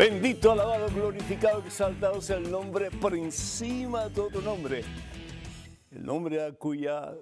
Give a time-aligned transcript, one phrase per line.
[0.00, 4.82] Bendito, alabado, glorificado, exaltado sea el nombre por encima de todo nombre.
[5.90, 7.12] El nombre a cuya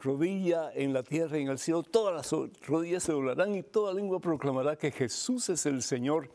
[0.00, 3.92] rodilla en la tierra y en el cielo, todas las rodillas se doblarán y toda
[3.92, 6.30] lengua proclamará que Jesús es el Señor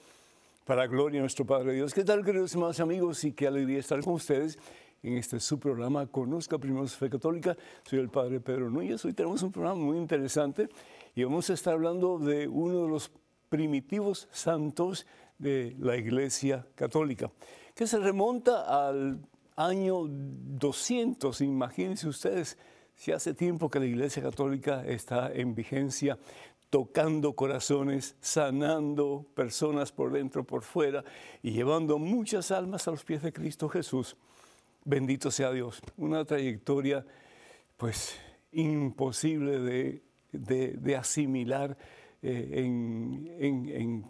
[0.65, 1.93] para gloria de nuestro Padre Dios.
[1.93, 3.23] ¿Qué tal, queridos hermanos amigos?
[3.23, 4.57] Y qué alegría estar con ustedes
[5.03, 7.55] en este su programa Conozca Primero su Fe Católica.
[7.83, 9.03] Soy el Padre Pedro Núñez.
[9.05, 10.67] Hoy tenemos un programa muy interesante
[11.13, 13.11] y vamos a estar hablando de uno de los
[13.49, 15.05] primitivos santos
[15.37, 17.29] de la Iglesia Católica,
[17.73, 19.19] que se remonta al
[19.55, 22.57] año 200, imagínense ustedes,
[22.95, 26.17] si hace tiempo que la Iglesia Católica está en vigencia,
[26.69, 31.03] tocando corazones, sanando personas por dentro, por fuera
[31.41, 34.17] y llevando muchas almas a los pies de Cristo Jesús.
[34.83, 35.81] Bendito sea Dios.
[35.97, 37.05] Una trayectoria
[37.77, 38.15] pues
[38.51, 41.77] imposible de, asimilar
[42.21, 44.05] eh, en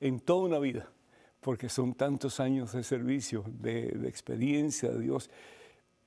[0.00, 0.90] en toda una vida,
[1.40, 5.30] porque son tantos años de servicio, de, experiencia de Dios.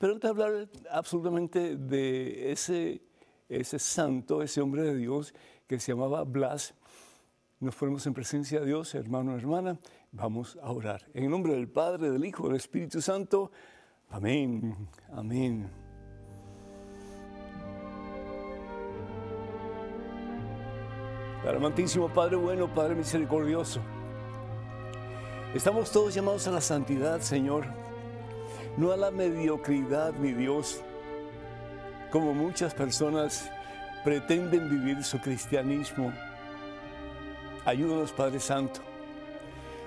[0.04, 3.00] Pero antes de hablar absolutamente de ese,
[3.48, 5.32] ese santo, ese hombre de Dios
[5.66, 6.74] que se llamaba Blas,
[7.58, 9.78] nos ponemos en presencia de Dios, hermano, hermana,
[10.12, 11.06] vamos a orar.
[11.14, 13.50] En el nombre del Padre, del Hijo, del Espíritu Santo.
[14.10, 14.76] Amén,
[15.10, 15.70] amén.
[21.48, 23.80] Amantísimo Padre bueno, Padre misericordioso.
[25.54, 27.64] Estamos todos llamados a la santidad, Señor,
[28.76, 30.82] no a la mediocridad, mi Dios,
[32.10, 33.50] como muchas personas
[34.04, 36.12] pretenden vivir su cristianismo.
[37.64, 38.80] Ayúdanos, Padre Santo,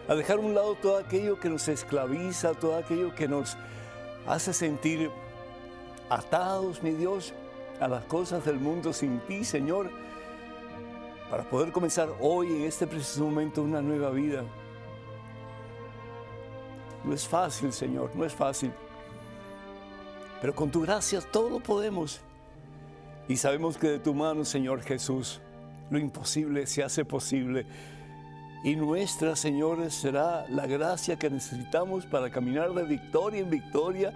[0.08, 3.58] a dejar a un lado todo aquello que nos esclaviza, todo aquello que nos
[4.26, 5.12] hace sentir
[6.10, 7.34] atados, mi Dios,
[7.80, 9.90] a las cosas del mundo sin ti, Señor
[11.30, 14.44] para poder comenzar hoy, en este preciso momento, una nueva vida.
[17.08, 18.70] No es fácil, Señor, no es fácil.
[20.42, 22.20] Pero con tu gracia todo lo podemos.
[23.30, 25.40] Y sabemos que de tu mano, Señor Jesús,
[25.90, 27.66] lo imposible se hace posible.
[28.66, 34.14] Y nuestra, Señor, será la gracia que necesitamos para caminar de victoria en victoria,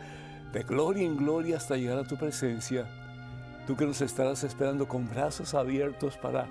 [0.51, 2.89] de gloria en gloria hasta llegar a tu presencia.
[3.67, 6.45] Tú que nos estarás esperando con brazos abiertos para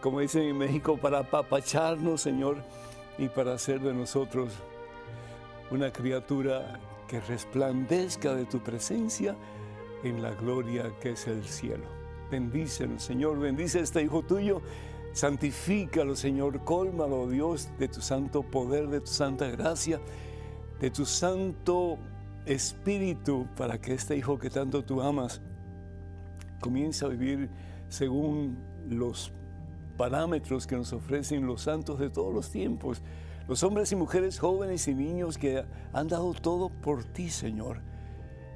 [0.00, 2.56] como dicen en México, para apapacharnos, Señor,
[3.18, 4.52] y para hacer de nosotros
[5.72, 6.78] una criatura
[7.08, 9.34] que resplandezca de tu presencia
[10.04, 11.86] en la gloria que es el cielo.
[12.30, 14.60] Bendícenos, Señor, bendice a este hijo tuyo,
[15.12, 19.98] santifícalo, Señor, cólmalo, Dios, de tu santo poder, de tu santa gracia,
[20.78, 21.98] de tu santo
[22.44, 25.40] espíritu, para que este hijo que tanto tú amas
[26.60, 27.48] comience a vivir
[27.88, 28.58] según
[28.90, 29.32] los
[30.02, 33.02] parámetros que nos ofrecen los santos de todos los tiempos,
[33.46, 37.82] los hombres y mujeres jóvenes y niños que han dado todo por ti, Señor.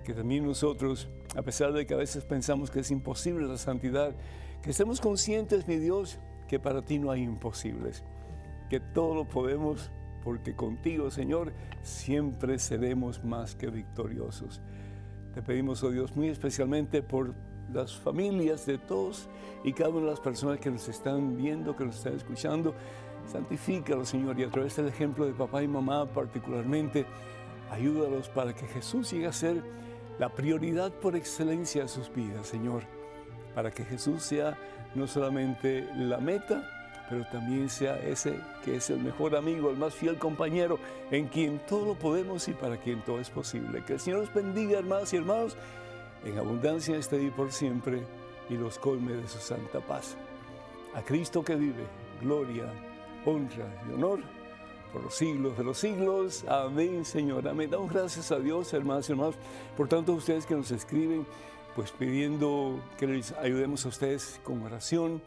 [0.05, 4.17] Que también nosotros, a pesar de que a veces pensamos que es imposible la santidad,
[4.61, 6.19] que estemos conscientes, mi Dios,
[6.49, 8.03] que para ti no hay imposibles,
[8.69, 9.93] que todo lo podemos
[10.25, 11.53] porque contigo, Señor,
[11.85, 14.61] siempre seremos más que victoriosos.
[15.33, 17.37] Te pedimos, oh Dios, muy especialmente por
[17.73, 19.29] las familias de todos
[19.65, 22.75] y cada una de las personas que nos están viendo, que nos están escuchando.
[23.31, 27.07] Santifícalos, Señor, y a través del ejemplo de papá y mamá particularmente,
[27.71, 29.63] ayúdalos para que Jesús llegue a ser
[30.19, 32.83] la prioridad por excelencia de sus vidas, Señor.
[33.55, 34.57] Para que Jesús sea
[34.95, 36.71] no solamente la meta,
[37.09, 40.79] pero también sea ese que es el mejor amigo, el más fiel compañero,
[41.11, 43.85] en quien todo lo podemos y para quien todo es posible.
[43.85, 45.57] Que el Señor los bendiga, hermanos y hermanos
[46.27, 48.03] en abundancia esté y por siempre
[48.49, 50.17] y los colme de su santa paz.
[50.95, 51.85] A Cristo que vive,
[52.21, 52.65] gloria,
[53.25, 54.21] honra y honor
[54.93, 56.45] por los siglos de los siglos.
[56.49, 57.47] Amén, Señor.
[57.47, 57.71] Amén.
[57.71, 59.35] Damos gracias a Dios, hermanos y hermanos,
[59.77, 61.27] por tanto ustedes que nos escriben,
[61.75, 65.23] pues pidiendo que les ayudemos a ustedes con oración.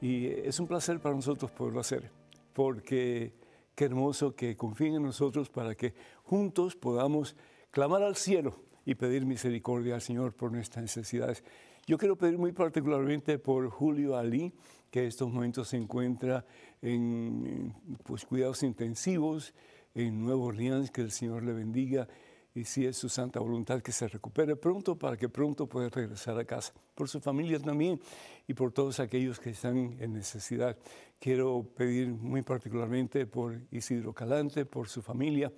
[0.00, 2.10] Y es un placer para nosotros poderlo hacer,
[2.52, 3.32] porque
[3.74, 7.34] qué hermoso que confíen en nosotros para que juntos podamos
[7.70, 11.44] clamar al cielo y pedir misericordia al Señor por nuestras necesidades.
[11.86, 14.54] Yo quiero pedir muy particularmente por Julio Ali,
[14.90, 16.46] que en estos momentos se encuentra
[16.80, 17.74] en
[18.04, 19.52] pues, cuidados intensivos
[19.94, 22.08] en Nuevo Orleans, que el Señor le bendiga
[22.54, 26.38] y si es su santa voluntad que se recupere pronto para que pronto pueda regresar
[26.38, 26.72] a casa.
[26.94, 28.00] Por su familia también
[28.46, 30.78] y por todos aquellos que están en necesidad.
[31.18, 35.52] Quiero pedir muy particularmente por Isidro Calante, por su familia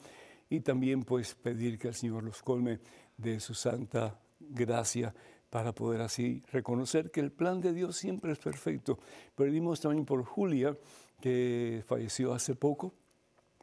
[0.51, 2.81] y también pues pedir que el Señor los colme
[3.19, 5.15] de su santa gracia
[5.51, 8.99] para poder así reconocer que el plan de Dios siempre es perfecto.
[9.35, 10.77] Pedimos también por Julia,
[11.21, 12.95] que falleció hace poco,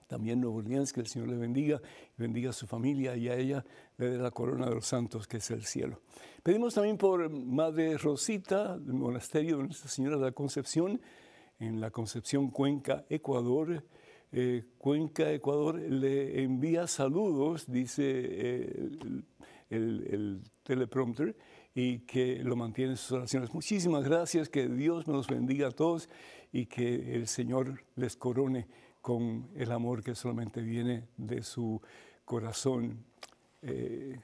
[0.08, 1.82] también Nuevo Orleans, que el Señor le bendiga,
[2.18, 3.66] bendiga a su familia y a ella
[3.98, 6.02] le la corona de los santos, que es el cielo.
[6.44, 11.02] Pedimos también por Madre Rosita, del monasterio de Nuestra Señora de la Concepción,
[11.60, 13.84] en la Concepción Cuenca, Ecuador.
[14.32, 18.90] Eh, Cuenca, Ecuador, le envía saludos, dice eh,
[19.70, 21.36] el, el teleprompter,
[21.74, 23.54] y que lo mantiene en sus oraciones.
[23.54, 26.10] Muchísimas gracias, que Dios nos bendiga a todos
[26.52, 28.68] y que el Señor les corone
[29.02, 31.80] con el amor que solamente viene de su
[32.24, 33.06] corazón,
[33.62, 34.20] eh,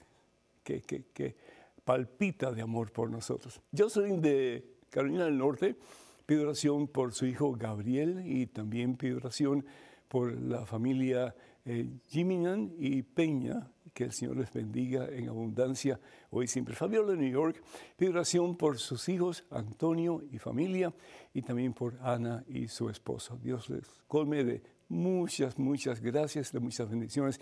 [0.63, 1.35] que, que,
[1.83, 3.61] palpita de amor por nosotros.
[3.71, 5.75] Yo soy de Carolina del Norte,
[6.25, 9.65] pido oración por su hijo Gabriel y también pido oración
[10.11, 11.87] por la familia eh,
[12.77, 16.75] y Peña, que el Señor les bendiga en abundancia hoy siempre.
[16.75, 17.63] Fabiola de New York,
[17.95, 20.93] pido oración por sus hijos, Antonio y familia,
[21.33, 23.39] y también por Ana y su esposo.
[23.41, 27.39] Dios les colme de muchas, muchas gracias, de muchas bendiciones.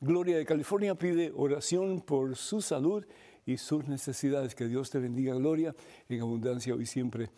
[0.00, 3.06] Gloria de California pide oración por su salud
[3.46, 4.56] y sus necesidades.
[4.56, 5.72] Que Dios te bendiga, Gloria,
[6.08, 7.30] en abundancia hoy siempre.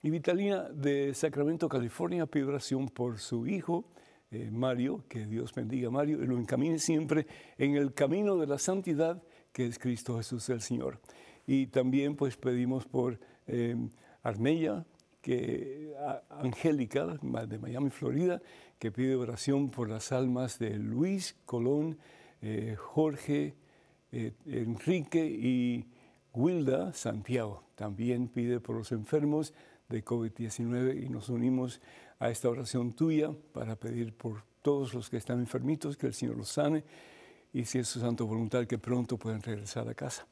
[0.00, 3.84] Y Vitalina de Sacramento, California, pide oración por su hijo,
[4.30, 7.26] eh, Mario, que Dios bendiga a Mario y lo encamine siempre
[7.56, 9.22] en el camino de la santidad
[9.52, 11.00] que es Cristo Jesús el Señor.
[11.46, 13.74] Y también pues pedimos por eh,
[14.22, 14.84] Armella,
[15.22, 15.94] que,
[16.28, 18.42] Angélica, de Miami, Florida,
[18.78, 21.98] que pide oración por las almas de Luis, Colón,
[22.42, 23.54] eh, Jorge,
[24.12, 25.86] Enrique y
[26.34, 27.64] Wilda Santiago.
[27.74, 29.54] También pide por los enfermos
[29.88, 31.80] de COVID-19 y nos unimos
[32.18, 36.36] a esta oración tuya para pedir por todos los que están enfermitos, que el Señor
[36.36, 36.84] los sane
[37.52, 40.26] y si es su santa voluntad que pronto puedan regresar a casa.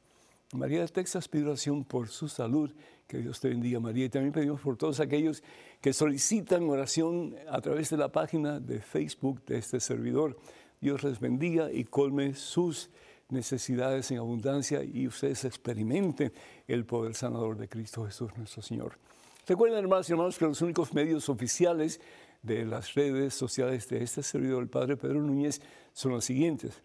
[0.53, 2.71] María de Texas pide oración por su salud,
[3.05, 4.05] que Dios te bendiga María.
[4.05, 5.43] Y también pedimos por todos aquellos
[5.81, 10.37] que solicitan oración a través de la página de Facebook de este servidor.
[10.79, 12.89] Dios les bendiga y colme sus
[13.29, 16.31] necesidades en abundancia y ustedes experimenten
[16.67, 18.97] el poder sanador de Cristo Jesús nuestro Señor.
[19.47, 22.01] Recuerden, hermanos y hermanos, que los únicos medios oficiales
[22.43, 25.61] de las redes sociales de este servidor, el Padre Pedro Núñez,
[25.93, 26.81] son los siguientes.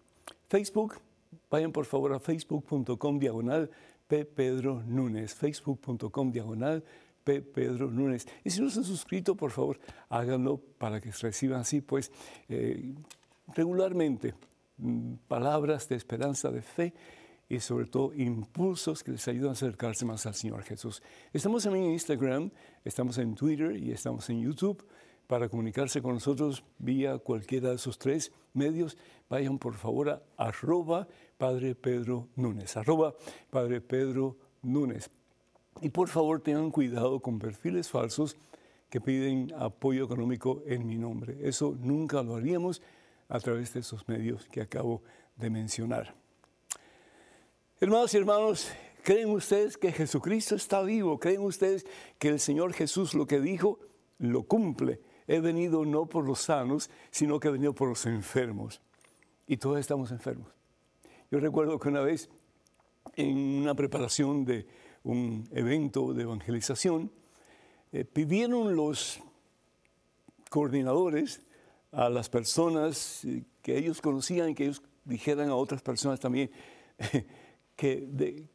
[0.47, 0.95] Facebook,
[1.51, 3.69] vayan por favor a facebook.com diagonal
[4.07, 4.25] P.
[4.87, 6.81] Núñez, facebook.com diagonal
[7.25, 7.43] P.
[8.45, 9.77] Y si no se han suscrito, por favor,
[10.07, 12.13] háganlo para que reciban así, pues,
[12.47, 12.93] eh,
[13.53, 14.35] regularmente
[14.77, 16.93] mm, palabras de esperanza, de fe
[17.49, 21.01] y sobre todo impulsos que les ayudan a acercarse más al Señor Jesús.
[21.33, 22.51] Estamos en Instagram,
[22.83, 24.85] estamos en Twitter y estamos en YouTube.
[25.27, 28.97] Para comunicarse con nosotros vía cualquiera de esos tres medios,
[29.29, 31.07] vayan por favor a arroba
[31.37, 33.15] Padre Pedro Núñez, arroba
[33.49, 35.09] Padre Pedro Núñez.
[35.81, 38.37] Y por favor tengan cuidado con perfiles falsos
[38.89, 41.37] que piden apoyo económico en mi nombre.
[41.41, 42.81] Eso nunca lo haríamos
[43.27, 45.01] a través de esos medios que acabo
[45.35, 46.22] de mencionar.
[47.83, 48.71] Hermanos y hermanos,
[49.03, 51.19] ¿creen ustedes que Jesucristo está vivo?
[51.19, 51.85] ¿Creen ustedes
[52.17, 53.77] que el Señor Jesús lo que dijo
[54.19, 55.01] lo cumple?
[55.27, 58.81] He venido no por los sanos, sino que he venido por los enfermos.
[59.47, 60.47] Y todos estamos enfermos.
[61.29, 62.29] Yo recuerdo que una vez
[63.17, 64.65] en una preparación de
[65.03, 67.11] un evento de evangelización,
[67.91, 69.19] eh, pidieron los
[70.49, 71.41] coordinadores
[71.91, 76.49] a las personas eh, que ellos conocían que ellos dijeran a otras personas también
[77.75, 78.47] que, de,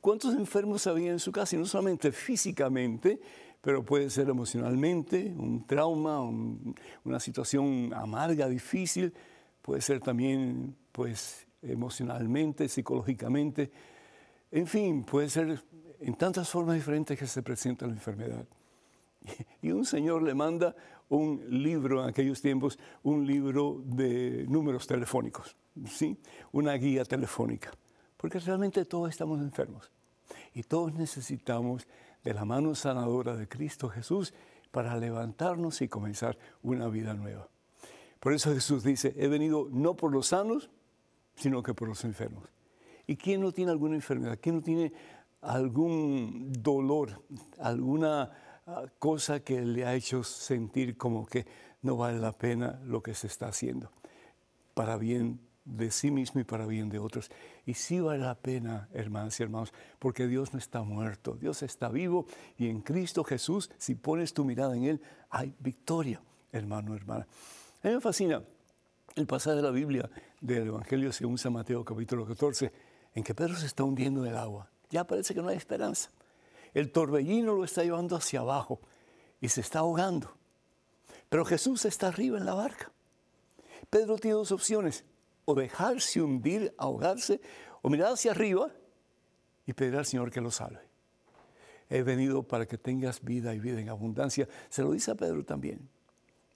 [0.00, 3.20] cuántos enfermos había en su casa, y no solamente físicamente,
[3.60, 9.14] pero puede ser emocionalmente, un trauma, una situación amarga, difícil,
[9.62, 13.70] puede ser también pues emocionalmente, psicológicamente,
[14.50, 15.62] en fin, puede ser
[16.00, 18.46] en tantas formas diferentes que se presenta la enfermedad.
[19.62, 20.74] Y un señor le manda
[21.08, 26.18] un libro en aquellos tiempos, un libro de números telefónicos, ¿sí?
[26.50, 27.70] una guía telefónica
[28.22, 29.90] porque realmente todos estamos enfermos
[30.54, 31.88] y todos necesitamos
[32.22, 34.32] de la mano sanadora de Cristo Jesús
[34.70, 37.48] para levantarnos y comenzar una vida nueva.
[38.20, 40.70] Por eso Jesús dice, he venido no por los sanos,
[41.34, 42.48] sino que por los enfermos.
[43.08, 44.38] ¿Y quién no tiene alguna enfermedad?
[44.40, 44.92] ¿Quién no tiene
[45.40, 47.24] algún dolor,
[47.58, 48.30] alguna
[48.68, 51.44] ah, cosa que le ha hecho sentir como que
[51.82, 53.90] no vale la pena lo que se está haciendo?
[54.74, 57.30] Para bien de sí mismo y para bien de otros.
[57.66, 61.88] Y sí vale la pena, hermanas y hermanos, porque Dios no está muerto, Dios está
[61.88, 62.26] vivo
[62.58, 67.26] y en Cristo Jesús, si pones tu mirada en Él, hay victoria, hermano, hermana.
[67.82, 68.42] A mí me fascina
[69.14, 72.72] el pasaje de la Biblia del Evangelio según San Mateo capítulo 14,
[73.14, 74.70] en que Pedro se está hundiendo en el agua.
[74.90, 76.10] Ya parece que no hay esperanza.
[76.74, 78.80] El torbellino lo está llevando hacia abajo
[79.40, 80.34] y se está ahogando.
[81.28, 82.90] Pero Jesús está arriba en la barca.
[83.90, 85.04] Pedro tiene dos opciones
[85.44, 87.40] o dejarse hundir, ahogarse,
[87.82, 88.70] o mirar hacia arriba
[89.66, 90.80] y pedir al Señor que lo salve.
[91.90, 94.48] He venido para que tengas vida y vida en abundancia.
[94.70, 95.88] Se lo dice a Pedro también.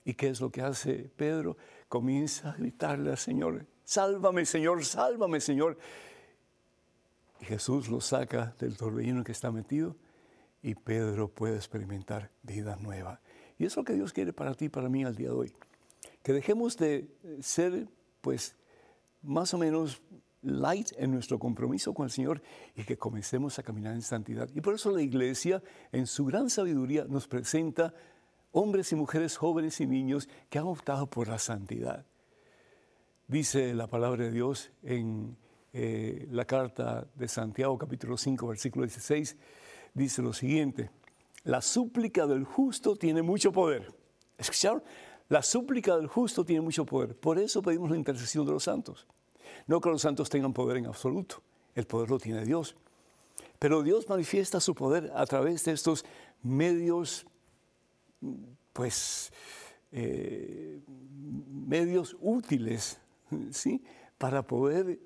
[0.04, 1.56] ¿Y qué es lo que hace Pedro?
[1.88, 5.76] Comienza a gritarle al Señor, sálvame Señor, sálvame Señor.
[7.40, 9.96] Y Jesús lo saca del torbellino que está metido
[10.62, 13.20] y Pedro puede experimentar vida nueva.
[13.58, 15.52] Y es lo que Dios quiere para ti y para mí al día de hoy.
[16.22, 17.08] Que dejemos de
[17.40, 17.88] ser,
[18.20, 18.56] pues,
[19.26, 20.00] más o menos
[20.42, 22.40] light en nuestro compromiso con el Señor
[22.74, 24.48] y que comencemos a caminar en santidad.
[24.54, 27.92] Y por eso la iglesia, en su gran sabiduría, nos presenta
[28.52, 32.06] hombres y mujeres jóvenes y niños que han optado por la santidad.
[33.28, 35.36] Dice la palabra de Dios en
[35.72, 39.36] eh, la carta de Santiago capítulo 5 versículo 16,
[39.92, 40.90] dice lo siguiente,
[41.44, 43.92] la súplica del justo tiene mucho poder.
[44.38, 44.82] ¿Escucharon?
[45.28, 47.16] La súplica del justo tiene mucho poder.
[47.16, 49.06] Por eso pedimos la intercesión de los santos.
[49.66, 51.42] No que los santos tengan poder en absoluto,
[51.74, 52.76] el poder lo tiene Dios.
[53.58, 56.04] Pero Dios manifiesta su poder a través de estos
[56.42, 57.26] medios,
[58.72, 59.32] pues,
[59.92, 60.80] eh,
[61.50, 62.98] medios útiles,
[63.50, 63.82] ¿sí?
[64.18, 65.00] Para poder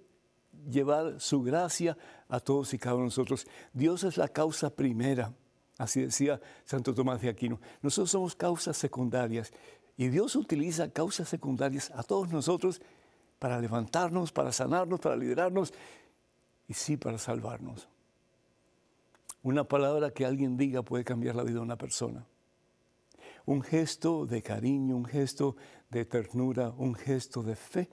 [0.69, 1.97] llevar su gracia
[2.29, 3.47] a todos y cada uno de nosotros.
[3.73, 5.33] Dios es la causa primera,
[5.79, 7.61] así decía Santo Tomás de Aquino.
[7.83, 9.53] Nosotros somos causas secundarias
[9.97, 12.81] y Dios utiliza causas secundarias a todos nosotros
[13.41, 15.73] para levantarnos, para sanarnos, para liderarnos
[16.69, 17.89] y sí para salvarnos.
[19.43, 22.27] Una palabra que alguien diga puede cambiar la vida de una persona.
[23.47, 25.57] Un gesto de cariño, un gesto
[25.89, 27.89] de ternura, un gesto de fe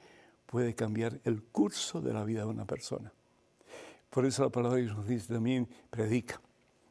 [0.46, 3.13] puede cambiar el curso de la vida de una persona.
[4.10, 6.42] Por eso la palabra nos dice también, predica.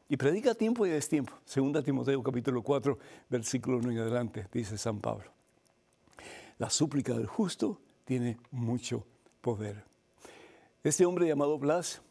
[0.09, 1.33] Y predica a tiempo y a destiempo.
[1.45, 2.97] Segunda Timoteo capítulo 4,
[3.29, 5.31] versículo 1 en adelante, dice San Pablo.
[6.57, 9.05] La súplica del justo tiene mucho
[9.41, 9.83] poder.
[10.81, 12.01] Este hombre llamado Blas,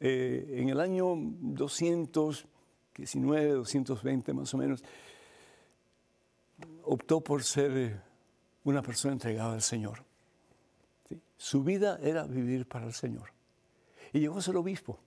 [0.00, 4.82] eh, en el año 219, 220 más o menos,
[6.82, 8.00] optó por ser eh,
[8.64, 10.02] una persona entregada al Señor.
[11.36, 13.32] Su vida era vivir para el Señor.
[14.12, 14.98] Y llegó a ser obispo.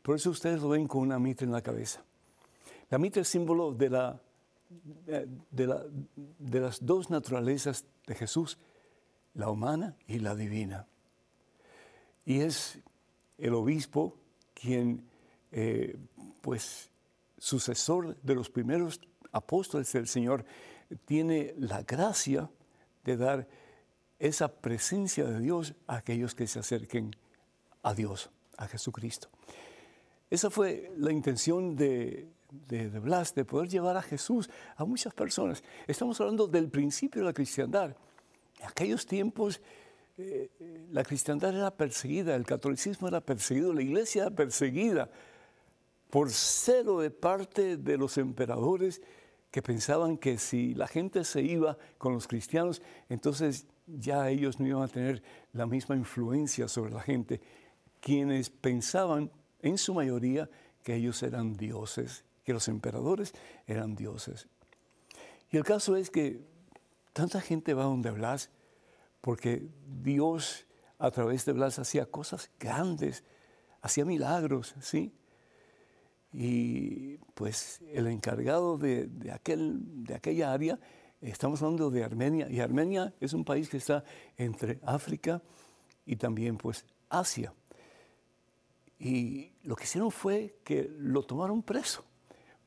[0.00, 2.04] Por eso ustedes lo ven con una mitra en la cabeza.
[2.88, 4.22] La mitra es símbolo de, la,
[5.08, 5.74] eh, de,
[6.38, 8.58] de las dos naturalezas de Jesús,
[9.38, 10.86] la humana y la divina.
[12.26, 12.78] Y es
[13.38, 14.18] el obispo
[14.52, 15.08] quien,
[15.52, 15.96] eh,
[16.42, 16.90] pues,
[17.38, 20.44] sucesor de los primeros apóstoles del Señor,
[21.04, 22.50] tiene la gracia
[23.04, 23.48] de dar
[24.18, 27.14] esa presencia de Dios a aquellos que se acerquen
[27.84, 29.28] a Dios, a Jesucristo.
[30.28, 35.62] Esa fue la intención de, de, Blas, de poder llevar a Jesús a muchas personas.
[35.86, 37.94] Estamos hablando del principio de la cristiandad.
[38.60, 39.60] En aquellos tiempos
[40.16, 40.50] eh,
[40.90, 45.08] la cristiandad era perseguida, el catolicismo era perseguido, la iglesia era perseguida
[46.10, 49.00] por celo de parte de los emperadores
[49.50, 54.66] que pensaban que si la gente se iba con los cristianos, entonces ya ellos no
[54.66, 55.22] iban a tener
[55.52, 57.40] la misma influencia sobre la gente,
[58.00, 60.50] quienes pensaban en su mayoría
[60.82, 63.32] que ellos eran dioses, que los emperadores
[63.66, 64.48] eran dioses.
[65.50, 66.40] Y el caso es que
[67.18, 68.48] tanta gente va donde Blas
[69.20, 70.66] porque Dios
[71.00, 73.24] a través de Blas hacía cosas grandes,
[73.82, 75.12] hacía milagros, ¿sí?
[76.32, 80.78] Y pues el encargado de, aquel, de aquella área,
[81.20, 84.04] estamos hablando de Armenia, y Armenia es un país que está
[84.36, 85.42] entre África
[86.06, 87.52] y también pues Asia.
[89.00, 92.04] Y lo que hicieron fue que lo tomaron preso,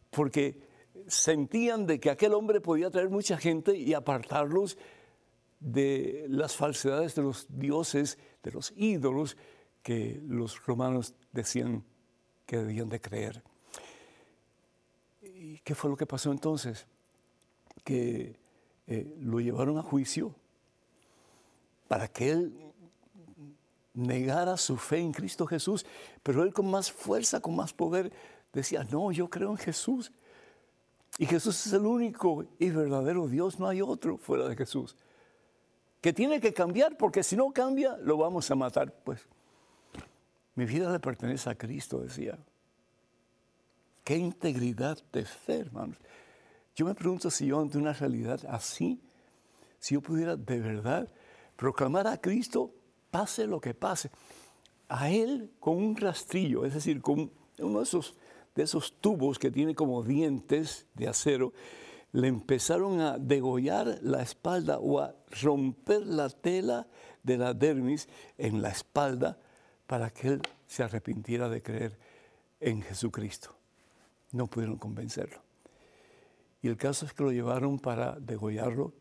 [0.10, 0.71] porque
[1.08, 4.78] sentían de que aquel hombre podía traer mucha gente y apartarlos
[5.60, 9.38] de las falsedades de los dioses, de los ídolos
[9.84, 11.84] que los romanos decían
[12.46, 13.44] que debían de creer.
[15.22, 16.88] ¿Y qué fue lo que pasó entonces?
[17.84, 18.40] Que
[18.88, 20.36] eh, lo llevaron a juicio
[21.88, 22.72] para que él
[23.94, 25.86] negara su fe en Cristo Jesús,
[26.24, 28.12] pero él con más fuerza, con más poder,
[28.54, 30.12] decía, no, yo creo en Jesús.
[31.22, 34.96] Y Jesús es el único y verdadero Dios, no hay otro fuera de Jesús.
[36.02, 38.92] que tiene que cambiar porque si no cambia lo vamos a matar.
[39.04, 39.28] Pues
[40.56, 42.40] mi vida le pertenece a Cristo, decía.
[44.04, 45.96] Qué integridad de fe, hermanos.
[46.76, 49.00] Yo me pregunto si yo ante una realidad así,
[49.78, 51.08] si yo pudiera de verdad
[51.56, 52.72] proclamar a Cristo,
[53.12, 54.10] pase lo que pase,
[54.90, 58.16] a Él con un rastrillo, es decir, con uno de esos,
[58.56, 61.54] de esos tubos que tiene como dientes de acero,
[62.12, 66.88] le empezaron a degollar la espalda o a romper la tela
[67.24, 69.38] de la dermis en la espalda
[69.88, 71.98] para que él se arrepintiera de creer
[72.60, 73.56] en Jesucristo.
[74.32, 75.42] No pudieron convencerlo.
[76.62, 78.94] Y el caso es que lo llevaron para degollarlo,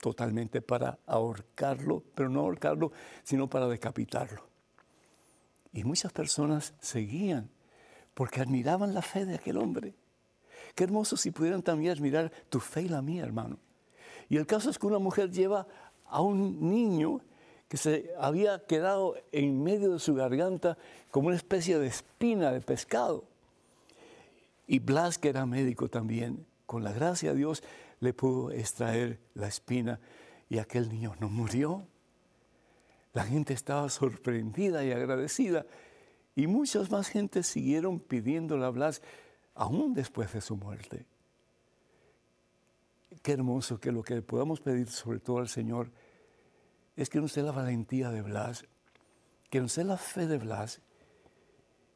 [0.00, 2.92] totalmente para ahorcarlo, pero no ahorcarlo,
[3.24, 4.48] sino para decapitarlo.
[5.72, 7.50] Y muchas personas seguían
[8.18, 9.94] porque admiraban la fe de aquel hombre.
[10.74, 13.60] Qué hermoso si pudieran también admirar tu fe y la mía, hermano.
[14.28, 15.68] Y el caso es que una mujer lleva
[16.04, 17.20] a un niño
[17.68, 20.76] que se había quedado en medio de su garganta
[21.12, 23.22] como una especie de espina de pescado.
[24.66, 27.62] Y Blas, que era médico también, con la gracia de Dios,
[28.00, 30.00] le pudo extraer la espina
[30.48, 31.86] y aquel niño no murió.
[33.12, 35.66] La gente estaba sorprendida y agradecida
[36.38, 39.02] y muchas más gente siguieron pidiéndole a Blas
[39.56, 41.04] aún después de su muerte.
[43.22, 45.90] Qué hermoso que lo que podamos pedir sobre todo al Señor
[46.94, 48.64] es que nos dé la valentía de Blas,
[49.50, 50.80] que nos dé la fe de Blas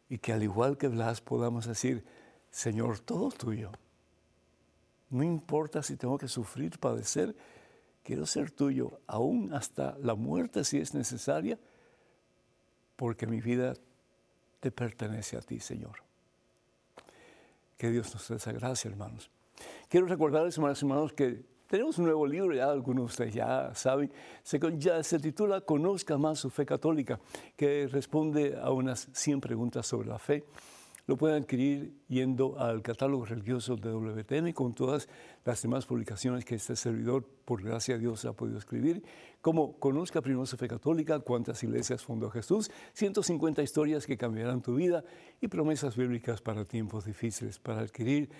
[0.08, 2.04] y que al igual que Blas podamos decir,
[2.50, 3.70] Señor, todo tuyo.
[5.10, 7.36] No importa si tengo que sufrir, padecer,
[8.02, 11.60] quiero ser tuyo, aún hasta la muerte si es necesaria,
[12.96, 13.74] porque mi vida
[14.62, 15.96] te pertenece a ti, Señor.
[17.76, 19.28] Que Dios nos dé esa gracia, hermanos.
[19.88, 23.74] Quiero recordarles, hermanos y hermanos, que tenemos un nuevo libro, ya algunos de ustedes ya
[23.74, 24.12] saben,
[24.44, 27.18] se, ya se titula Conozca más su fe católica,
[27.56, 30.44] que responde a unas 100 preguntas sobre la fe
[31.06, 35.08] lo pueden adquirir yendo al catálogo religioso de WTN con todas
[35.44, 39.02] las demás publicaciones que este servidor, por gracia de Dios, ha podido escribir,
[39.40, 44.76] como Conozca primero su fe católica, cuántas iglesias fundó Jesús, 150 historias que cambiarán tu
[44.76, 45.04] vida
[45.40, 47.58] y promesas bíblicas para tiempos difíciles.
[47.58, 48.30] Para adquirir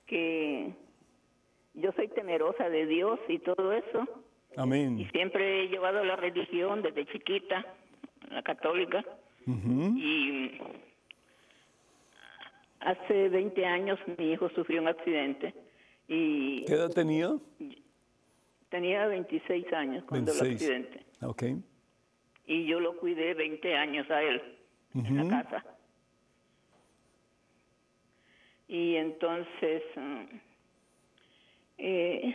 [0.06, 0.72] que
[1.74, 4.06] yo soy temerosa de Dios y todo eso.
[4.56, 4.96] Amén.
[4.96, 7.66] Y siempre he llevado la religión desde chiquita,
[8.30, 9.04] la católica.
[9.44, 10.52] Y
[12.78, 15.52] hace 20 años mi hijo sufrió un accidente.
[16.06, 17.36] Y ¿Qué edad tenía?
[18.68, 21.07] Tenía 26 años cuando el accidente.
[21.22, 21.42] Ok.
[22.46, 24.42] Y yo lo cuidé 20 años a él
[24.94, 25.64] en la casa.
[28.68, 29.82] Y entonces,
[31.78, 32.34] eh,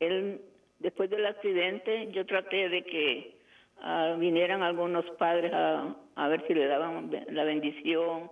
[0.00, 0.40] él,
[0.78, 3.36] después del accidente, yo traté de que
[3.80, 8.30] ah, vinieran algunos padres a, a, ver si le daban la bendición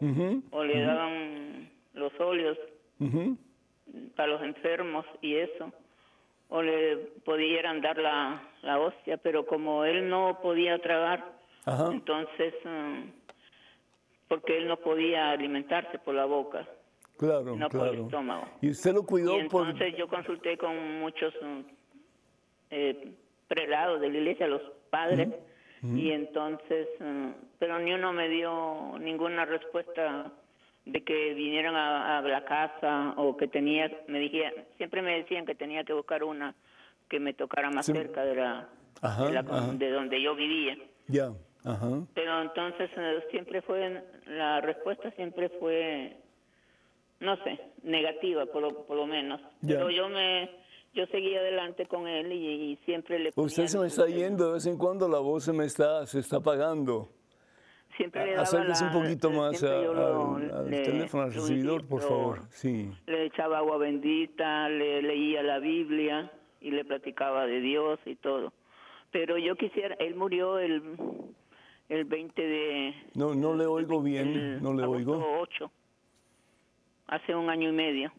[0.50, 2.58] o le daban los óleos
[4.16, 5.72] para los enfermos y eso
[6.48, 11.32] o le pudieran dar la, la hostia, pero como él no podía tragar,
[11.66, 13.08] Entonces, mm,
[14.28, 16.66] porque él no podía alimentarse por la boca.
[17.16, 17.86] Claro, no claro.
[17.86, 18.48] por el estómago.
[18.60, 21.60] Y usted lo cuidó y entonces yo consulté con muchos mm,
[22.70, 23.12] eh,
[23.48, 25.28] prelados de la iglesia, los padres,
[25.82, 26.88] y entonces,
[27.58, 30.32] pero ni uno me dio ninguna respuesta
[30.86, 35.54] de que vinieran a, la casa o que tenía, me dijeron, siempre me decían que
[35.54, 36.54] tenía que buscar una
[37.08, 38.68] que me tocara más cerca de la,
[39.78, 40.76] de, donde yo vivía.
[41.08, 41.32] Ya.
[42.14, 46.16] Pero entonces eh, siempre fue, la respuesta siempre fue,
[47.20, 49.40] no sé, negativa por lo, por lo menos.
[49.66, 50.50] Pero yo me,
[50.92, 54.66] yo seguí adelante con él y, siempre le Usted se me está yendo, de vez
[54.66, 57.08] en cuando la voz se me está, se está apagando.
[57.96, 62.40] Siempre le daba Acérquese un poquito más al, teléfono, al recibidor, por favor.
[62.50, 62.90] Sí.
[63.06, 66.30] Le echaba agua bendita, le leía la Biblia
[66.60, 68.52] y le platicaba de Dios y todo.
[69.12, 70.82] Pero yo quisiera, él murió el,
[71.88, 72.94] el 20 de...
[73.14, 75.38] No, no le oigo bien, no le oigo.
[75.40, 75.70] 8,
[77.06, 78.12] hace un año y medio.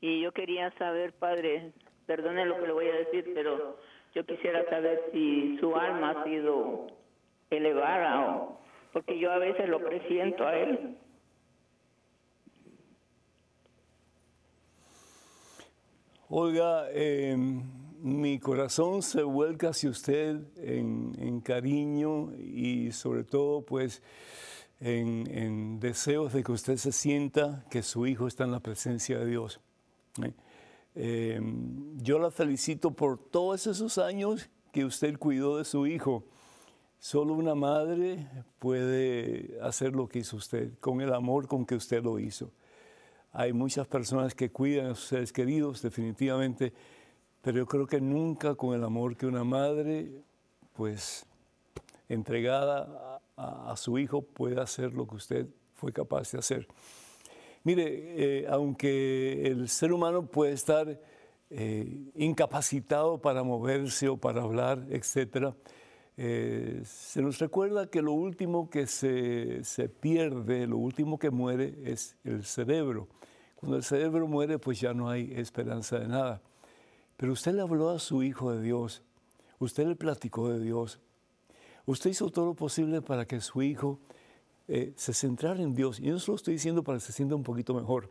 [0.00, 1.72] Y yo quería saber, padre,
[2.06, 3.78] perdone lo que le voy a decir, pero
[4.14, 6.86] yo quisiera saber si su alma ha sido
[7.50, 8.59] elevada o
[8.92, 10.98] porque yo a veces lo presiento a él.
[16.28, 17.62] Oiga, em,
[18.02, 24.02] mi corazón se vuelca hacia usted en, cariño y sobre todo pues
[24.78, 29.18] en, en, deseos de que usted se sienta que su hijo está en la presencia
[29.18, 29.60] de Dios.
[30.22, 30.32] ¿eh?
[30.94, 36.24] Em, yo la felicito por todos esos años que usted cuidó de su hijo.
[37.00, 42.04] Solo una madre puede hacer lo que hizo usted, con el amor con que usted
[42.04, 42.52] lo hizo.
[43.32, 46.74] Hay muchas personas que cuidan a sus seres queridos, definitivamente,
[47.40, 50.12] pero yo creo que nunca con el amor que una madre,
[50.74, 51.24] pues,
[52.06, 56.68] entregada a, su hijo, puede hacer lo que usted fue capaz de hacer.
[57.64, 61.00] Mire, eh, aunque el ser humano puede estar
[61.48, 65.54] eh, incapacitado para moverse o para hablar, etcétera,
[66.22, 71.78] eh, se nos recuerda que lo último que se, se, pierde, lo último que muere
[71.82, 73.08] es el cerebro.
[73.56, 76.42] Cuando el cerebro muere, pues ya no hay esperanza de nada.
[77.16, 79.02] Pero usted le habló a su hijo de Dios,
[79.60, 81.00] usted le platicó de Dios,
[81.86, 83.98] usted hizo todo lo posible para que su hijo
[84.68, 86.00] eh, se centrar en Dios.
[86.00, 88.10] Y yo se lo estoy diciendo para que se sienta un poquito mejor.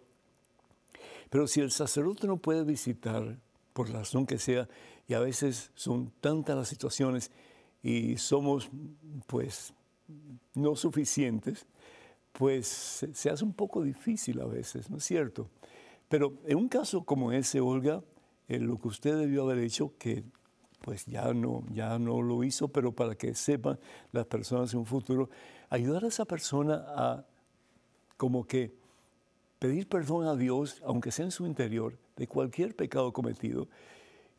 [1.30, 3.38] Pero si el sacerdote no puede visitar,
[3.74, 4.68] por la razón que sea,
[5.08, 7.30] y a veces son tantas las situaciones
[7.82, 8.70] y somos
[9.28, 9.74] pues
[10.56, 11.66] no suficientes,
[12.34, 12.68] pues
[13.14, 15.50] se, hace un poco difícil a veces, ¿no es cierto?
[16.08, 18.04] Pero en un caso como ese, Olga,
[18.48, 20.24] eh, lo que usted debió haber hecho, que
[20.82, 23.80] pues ya no, ya no lo hizo, pero para que sepan
[24.12, 25.30] las personas en un futuro,
[25.70, 27.26] ayudar a esa persona a
[28.18, 28.74] como que
[29.60, 33.68] pedir perdón a Dios, aunque sea en su interior, de cualquier pecado cometido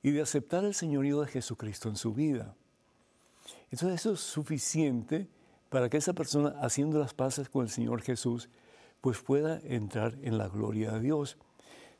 [0.03, 2.57] y de aceptar el señorío de Jesucristo en su vida.
[3.71, 5.29] Entonces eso es suficiente
[5.69, 8.49] para que esa persona, haciendo las paces con el Señor Jesús,
[9.01, 11.39] pues pueda entrar en la gloria de Dios.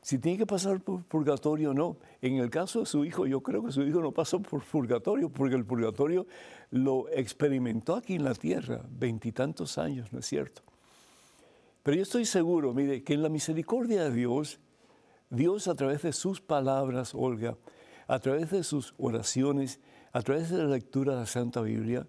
[0.01, 3.41] Si tiene que pasar por purgatorio o no, en el caso de su hijo, yo
[3.41, 6.25] creo que su hijo no pasó por purgatorio, porque el purgatorio
[6.71, 10.63] lo experimentó aquí en la tierra, veintitantos años, ¿no es cierto?
[11.83, 14.59] Pero yo estoy seguro, mire, que en la misericordia de Dios,
[15.29, 17.55] Dios a través de sus palabras, Olga,
[18.07, 19.79] a través de sus oraciones,
[20.13, 22.07] a través de la lectura de la Santa Biblia,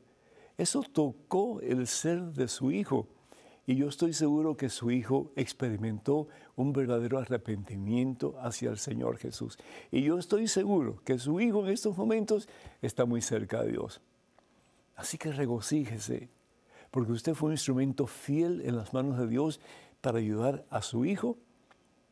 [0.58, 3.08] eso tocó el ser de su hijo.
[3.64, 9.56] Y yo estoy seguro que su hijo experimentó un verdadero arrepentimiento hacia el Señor Jesús.
[9.90, 12.48] Y yo estoy seguro que su hijo en estos momentos
[12.80, 14.00] está muy cerca de Dios.
[14.96, 16.28] Así que regocíjese,
[16.90, 19.60] porque usted fue un instrumento fiel en las manos de Dios
[20.00, 21.38] para ayudar a su hijo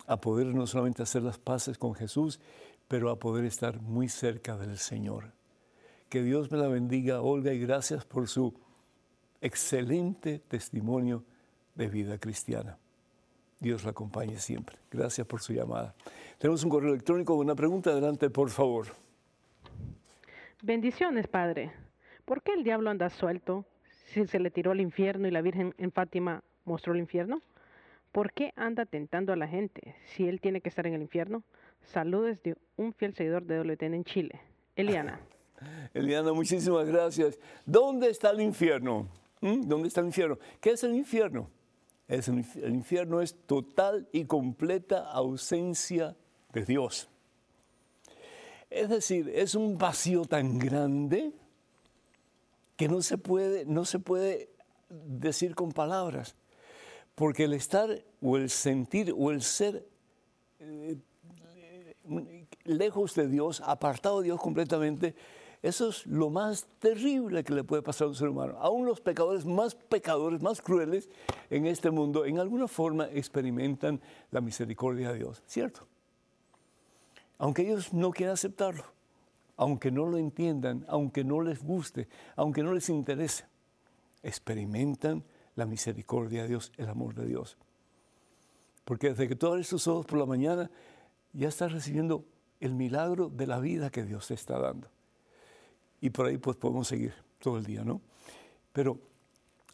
[0.07, 2.40] a poder no solamente hacer las paces con Jesús,
[2.88, 5.39] pero a poder estar muy cerca del Señor.
[6.11, 8.53] Que Dios me la bendiga, Olga, y gracias por su
[9.40, 11.25] excelente testimonio
[11.77, 12.77] de vida cristiana.
[13.61, 14.77] Dios la acompañe siempre.
[14.90, 15.94] Gracias por su llamada.
[16.38, 17.90] Tenemos un correo electrónico con una pregunta.
[17.90, 18.88] Adelante, por favor.
[20.62, 21.70] Bendiciones, Padre.
[22.25, 23.64] ¿Por qué el diablo anda suelto
[24.07, 27.40] si se le tiró al infierno y la Virgen en Fátima mostró el infierno?
[28.11, 31.44] ¿Por qué anda tentando a la gente si él tiene que estar en el infierno?
[31.83, 34.40] Saludos de un fiel seguidor de WTN en Chile.
[34.75, 35.20] Eliana.
[35.94, 37.38] Eliana, muchísimas gracias.
[37.66, 39.09] ¿Dónde está el infierno?
[39.40, 39.68] ¿Mm?
[39.68, 40.38] ¿Dónde está el infierno?
[40.61, 41.51] ¿Qué es el infierno?
[42.09, 46.16] el infierno es total y completa ausencia
[46.53, 47.09] de Dios.
[48.68, 51.33] Es decir, es un vacío tan grande
[52.77, 54.51] que no se puede, no se puede
[54.88, 56.35] decir con palabras,
[57.14, 59.87] porque el estar o el sentir o el ser
[60.59, 60.96] eh,
[62.64, 65.14] lejos de Dios, apartado de Dios completamente,
[65.62, 68.57] eso es lo más terrible que le puede pasar a un ser humano.
[68.59, 71.11] Aún los pecadores más pecadores, más crueles
[71.51, 75.87] en este mundo, en alguna forma experimentan la misericordia de Dios, ¿cierto?
[77.37, 78.85] Aunque ellos no quieran aceptarlo,
[79.57, 83.44] aunque no lo entiendan, aunque no les guste, aunque no les interese,
[84.23, 85.23] experimentan
[85.57, 87.59] la misericordia de Dios, el amor de Dios.
[88.87, 90.70] Porque desde que tú abres tus ojos por la mañana,
[91.35, 92.25] ya estás recibiendo
[92.61, 94.88] el milagro de la vida que Dios te está dando.
[96.01, 98.01] Y por ahí pues podemos seguir todo el día, ¿no?
[98.73, 98.99] Pero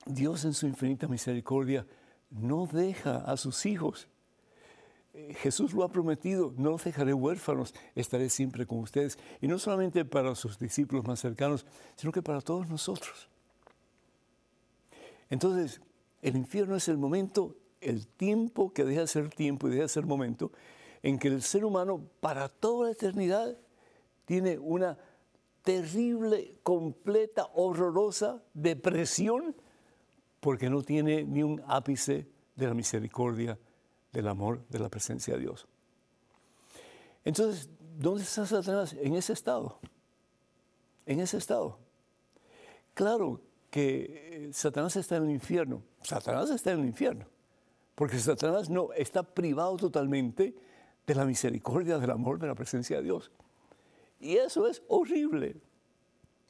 [0.06, 1.86] Dios en su infinita misericordia
[2.30, 4.08] no deja a sus hijos.
[5.14, 9.18] Eh, Jesús lo ha prometido, no los dejaré huérfanos, estaré siempre con ustedes.
[9.40, 13.28] Y no solamente para sus discípulos más cercanos, sino que para todos nosotros.
[15.30, 15.80] Entonces,
[16.22, 19.88] el infierno es el momento, el tiempo que deja de ser tiempo y deja de
[19.88, 20.52] ser momento,
[21.02, 23.56] en que el ser humano para toda la eternidad
[24.24, 24.98] tiene una
[25.66, 29.56] terrible, completa, horrorosa depresión
[30.38, 33.58] porque no tiene ni un ápice de la misericordia,
[34.12, 35.66] del amor, de la presencia de Dios.
[37.24, 38.92] Entonces, ¿dónde está Satanás?
[38.92, 39.80] En ese estado.
[41.04, 41.80] En ese estado.
[42.94, 45.82] Claro que eh, Satanás está en el infierno.
[46.00, 47.26] Satanás está en el infierno.
[47.96, 50.54] Porque Satanás no está privado totalmente
[51.04, 53.32] de la misericordia, del amor, de la presencia de Dios.
[54.26, 55.54] Y eso es horrible.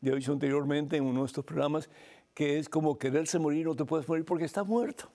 [0.01, 1.91] Ya he dicho anteriormente en uno de estos programas
[2.33, 5.11] que es como quererse morir, no te puedes morir porque estás muerto.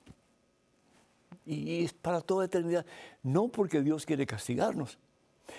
[1.44, 2.86] Y es para toda eternidad.
[3.24, 5.00] No porque Dios quiere castigarnos,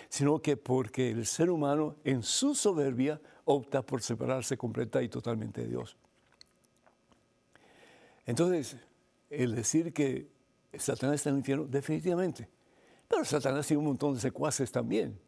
[0.08, 5.62] sino que porque el ser humano en su soberbia opta por separarse completa y totalmente
[5.62, 5.96] de Dios.
[8.26, 8.76] Entonces,
[9.28, 10.28] el decir que
[10.78, 12.48] Satanás está en el infierno, definitivamente.
[13.08, 15.18] Pero Satanás tiene un montón de secuaces también.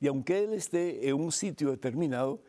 [0.00, 2.40] Y aunque él esté en un sitio determinado,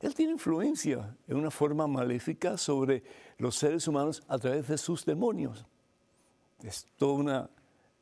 [0.00, 3.02] él tiene influencia en una forma maléfica sobre
[3.38, 5.66] los seres humanos a través de sus demonios.
[6.62, 7.50] Es toda una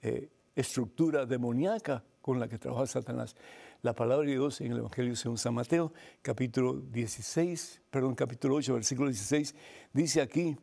[0.02, 3.36] eh, estructura demoníaca con la que trabaja Satanás.
[3.82, 8.74] La palabra de Dios en el Evangelio según San Mateo, capítulo 16, perdón, capítulo 8,
[8.74, 9.54] versículo 16,
[9.92, 10.56] dice aquí,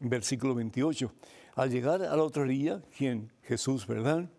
[0.00, 1.12] versículo 28,
[1.56, 4.30] al llegar a la otra orilla, quien Jesús, ¿verdad?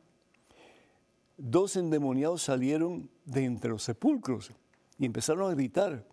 [1.37, 4.51] Dos endemoniados salieron de entre los sepulcros
[4.97, 6.05] y empezaron a gritar,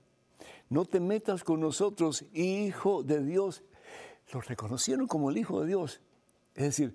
[0.70, 3.62] no te metas con nosotros, hijo de Dios.
[4.32, 6.00] Los reconocieron como el hijo de Dios.
[6.54, 6.94] Es decir,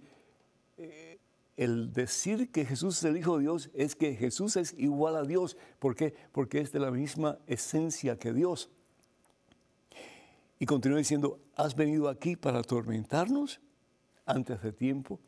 [0.78, 1.20] eh,
[1.58, 5.24] el decir que Jesús es el hijo de Dios es que Jesús es igual a
[5.24, 5.58] Dios.
[5.80, 6.16] ¿Por qué?
[6.32, 8.70] Porque es de la misma esencia que Dios.
[10.60, 13.60] Y continúa diciendo, ¿has venido aquí para atormentarnos
[14.26, 15.20] antes de tiempo?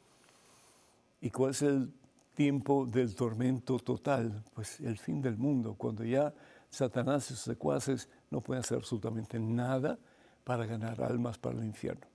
[1.22, 1.92] ¿Y cuál es el
[2.36, 6.34] tiempo del tormento total, pues el fin del mundo, cuando ya
[6.70, 9.98] Satanás y sus secuaces no pueden hacer absolutamente nada
[10.44, 12.06] para ganar almas para el infierno.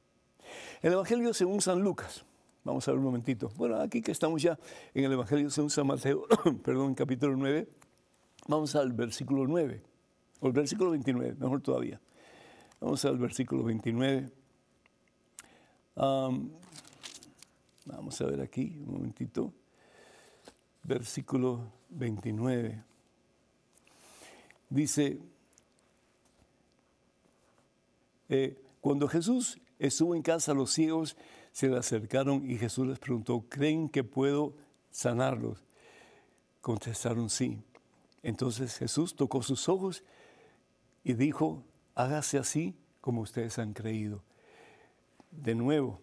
[0.82, 2.24] El Evangelio según San Lucas,
[2.62, 3.50] vamos a ver un momentito.
[3.56, 4.58] Bueno, aquí que estamos ya
[4.94, 6.26] en el Evangelio según San Mateo,
[6.62, 7.66] perdón, capítulo 9,
[8.46, 9.82] vamos al versículo 9,
[10.40, 12.00] o el versículo 29, mejor todavía.
[12.80, 14.30] Vamos al versículo 29.
[15.96, 16.50] vamos
[18.20, 19.52] a ver aquí, un momentito
[20.82, 22.82] versículo 29.
[24.68, 25.18] Dice,
[28.28, 31.16] eh, cuando Jesús estuvo en casa, los ciegos
[31.52, 34.54] se le acercaron y Jesús les preguntó, ¿creen que puedo
[34.90, 35.64] sanarlos?
[36.60, 37.58] Contestaron sí.
[38.22, 40.04] Entonces Jesús tocó sus ojos
[41.02, 41.64] y dijo,
[41.94, 44.22] hágase así como ustedes han creído.
[45.30, 46.00] De nuevo,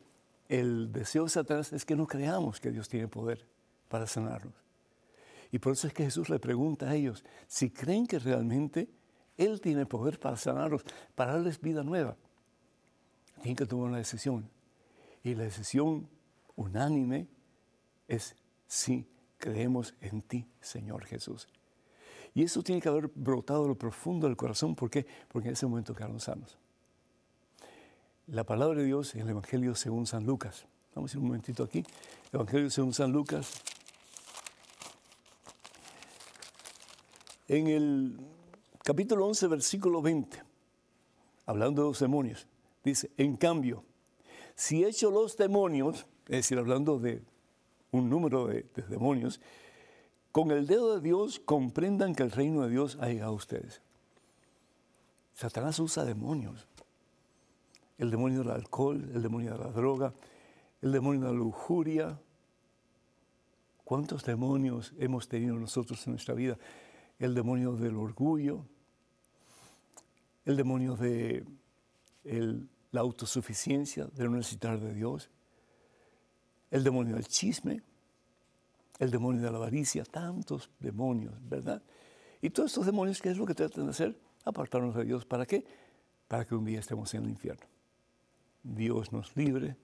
[0.50, 3.46] el deseo de Satanás es que no creamos que Dios tiene poder
[3.88, 4.67] para sanarnos.
[5.52, 8.90] Y por eso es que Jesús le pregunta a ellos si creen que realmente
[9.38, 10.84] Él tiene poder para sanarlos,
[11.16, 12.16] para darles vida nueva.
[13.42, 14.50] Tienen que tomar una decisión.
[15.24, 16.08] Y la decisión
[16.56, 17.28] unánime
[18.08, 18.36] es
[18.68, 19.08] sí,
[19.38, 21.48] creemos en ti, Señor Jesús.
[22.34, 24.76] Y eso tiene que haber brotado lo profundo del corazón.
[24.76, 25.06] ¿Por qué?
[25.28, 26.58] Porque en ese momento quedaron sanos.
[28.28, 30.68] La palabra de Dios en el Evangelio según San Lucas.
[30.94, 31.84] Vamos a ir un momentito aquí.
[32.32, 33.62] Evangelio según San Lucas,
[37.48, 38.18] en el
[38.84, 40.42] capítulo 11, versículo 20,
[41.46, 42.48] hablando de los demonios,
[42.84, 43.84] dice, en cambio,
[44.56, 47.22] si hecho los demonios, es decir, hablando de
[47.92, 49.40] un número de, de demonios,
[50.32, 53.82] con el dedo de Dios comprendan que el reino de Dios ha llegado a ustedes.
[55.34, 56.68] Satanás usa demonios.
[57.98, 60.14] El demonio del alcohol, el demonio de la droga,
[60.82, 62.20] el demonio de la lujuria.
[63.84, 66.58] ¿Cuántos demonios hemos tenido nosotros en nuestra vida?
[67.20, 68.66] El demonio del orgullo,
[70.46, 71.46] el demonio de
[72.92, 75.30] la autosuficiencia, de no necesitar de Dios,
[76.72, 77.82] el demonio del chisme,
[79.00, 81.82] el demonio de la avaricia, tantos demonios, ¿verdad?
[82.42, 84.20] Y todos estos demonios, ¿qué es lo que tratan de hacer?
[84.46, 85.26] Apartarnos de Dios.
[85.26, 85.66] ¿Para qué?
[86.28, 87.66] Para que un día estemos en el infierno.
[88.64, 89.76] Dios nos libre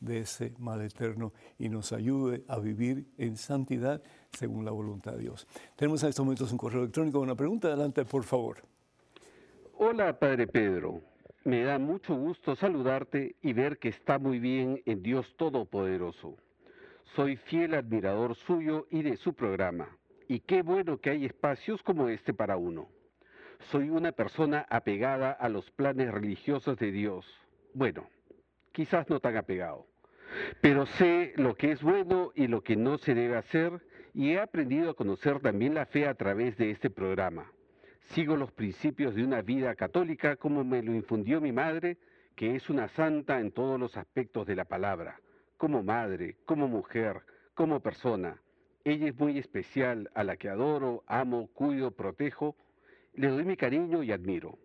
[0.00, 5.20] de ese mal eterno y nos ayude a vivir en santidad según la voluntad de
[5.20, 5.46] Dios.
[5.76, 7.20] Tenemos en estos momentos un correo electrónico.
[7.20, 8.62] Una pregunta, adelante, por favor.
[9.78, 11.02] Hola, Padre Pedro.
[11.44, 16.36] Me da mucho gusto saludarte y ver que está muy bien en Dios Todopoderoso.
[17.14, 19.88] Soy fiel admirador suyo y de su programa.
[20.28, 22.88] Y qué bueno que hay espacios como este para uno.
[23.70, 27.24] Soy una persona apegada a los planes religiosos de Dios.
[27.74, 28.08] Bueno,
[28.76, 29.86] quizás no tan apegado.
[30.60, 33.80] Pero sé lo que es bueno y lo que no se debe hacer
[34.12, 37.50] y he aprendido a conocer también la fe a través de este programa.
[38.10, 41.96] Sigo los principios de una vida católica como me lo infundió mi madre,
[42.34, 45.20] que es una santa en todos los aspectos de la palabra,
[45.56, 47.22] como madre, como mujer,
[47.54, 48.42] como persona.
[48.84, 52.54] Ella es muy especial, a la que adoro, amo, cuido, protejo,
[53.14, 54.58] le doy mi cariño y admiro.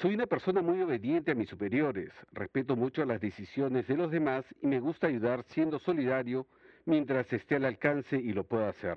[0.00, 4.44] Soy una persona muy obediente a mis superiores, respeto mucho las decisiones de los demás
[4.62, 6.46] y me gusta ayudar siendo solidario
[6.86, 8.96] mientras esté al alcance y lo pueda hacer.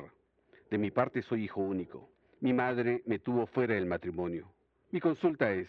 [0.71, 2.09] De mi parte soy hijo único.
[2.39, 4.49] Mi madre me tuvo fuera del matrimonio.
[4.89, 5.67] Mi consulta es,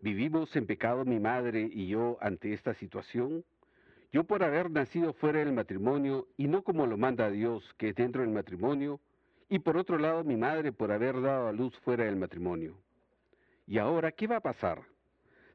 [0.00, 3.44] ¿vivimos en pecado mi madre y yo ante esta situación?
[4.12, 7.94] Yo por haber nacido fuera del matrimonio y no como lo manda Dios, que es
[7.94, 8.98] dentro del matrimonio,
[9.50, 12.78] y por otro lado mi madre por haber dado a luz fuera del matrimonio.
[13.66, 14.82] ¿Y ahora qué va a pasar?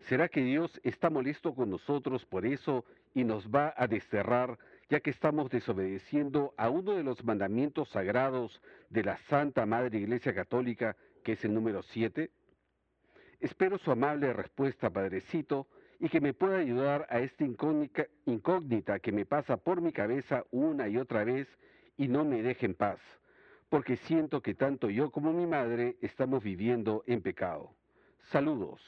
[0.02, 4.58] ¿Será que Dios está molesto con nosotros por eso y nos va a desterrar
[4.90, 10.34] ya que estamos desobedeciendo a uno de los mandamientos sagrados de la Santa Madre Iglesia
[10.34, 12.32] Católica, que es el número 7?
[13.42, 15.68] Espero su amable respuesta, Padrecito,
[16.00, 20.88] y que me pueda ayudar a esta incógnita que me pasa por mi cabeza una
[20.88, 21.48] y otra vez
[21.98, 23.00] y no me deje en paz,
[23.70, 27.74] porque siento que tanto yo como mi madre estamos viviendo en pecado.
[28.32, 28.82] Saludos.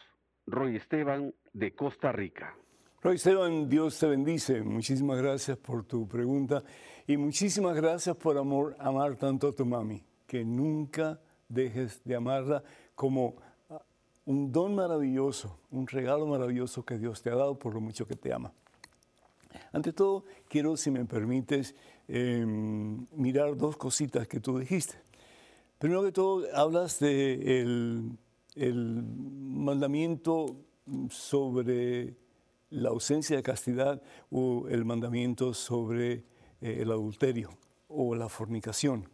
[0.48, 2.54] Roy Esteban, de Costa Rica.
[3.02, 4.62] Roy Esteban, Dios te bendice.
[4.62, 6.62] Muchísimas gracias por tu pregunta
[7.08, 10.04] y muchísimas gracias por amor, amar tanto a tu mami.
[10.28, 12.64] Que nunca dejes de amarla
[12.96, 13.38] como
[13.70, 13.82] ah,
[14.26, 18.16] un don maravilloso, un regalo maravilloso que Dios te ha dado por lo mucho que
[18.16, 18.52] te ama.
[19.72, 21.76] Ante todo, quiero, si me permites,
[22.10, 24.96] em, mirar dos cositas que tú dijiste.
[25.78, 28.18] Primero que todo, hablas de
[28.56, 30.56] mandamiento
[31.10, 32.16] sobre
[32.72, 36.24] la ausencia de castidad o el mandamiento sobre
[36.62, 37.50] eh, el adulterio
[37.88, 39.10] o la fornicación,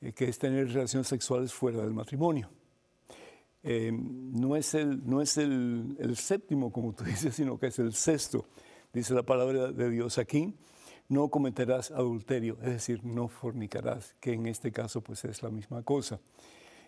[0.00, 2.50] eh, que es tener relaciones sexuales fuera del matrimonio.
[3.62, 7.78] Eh, no es, el, no es el, el, séptimo, como tú dices, sino que es
[7.78, 8.46] el sexto.
[8.92, 10.54] Dice la palabra de Dios aquí,
[11.08, 15.82] no cometerás adulterio, es decir, no fornicarás, que en este caso pues es la misma
[15.82, 16.20] cosa.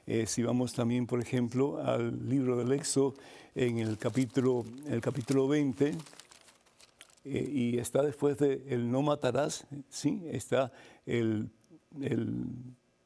[0.06, 3.14] Eh, si vamos también, por ejemplo, al libro del Éxodo,
[3.54, 5.94] en el capítulo, el capítulo 20,
[7.24, 10.22] eh, y está después de el no matarás, ¿sí?
[10.30, 10.72] está
[11.06, 11.50] el,
[12.00, 12.46] el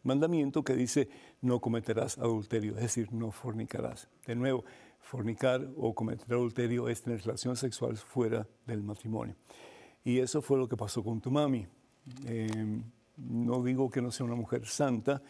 [0.03, 1.09] mandamiento que dice
[1.41, 4.09] no cometerás adulterio, es decir, no fornicarás.
[4.27, 4.65] De nuevo,
[5.01, 9.35] fornicar o cometer adulterio es tener relaciones sexuales fuera del matrimonio.
[10.05, 11.67] Y eso fue lo que pasó con tu mami.
[12.27, 12.81] Eh,
[13.17, 15.23] no digo que no sea una mujer santa,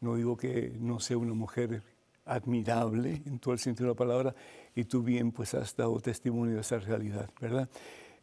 [0.00, 1.82] no digo que no sea una mujer
[2.24, 4.34] admirable en todo el sentido de la palabra,
[4.74, 7.68] y tú bien pues has dado testimonio de esa realidad, ¿verdad?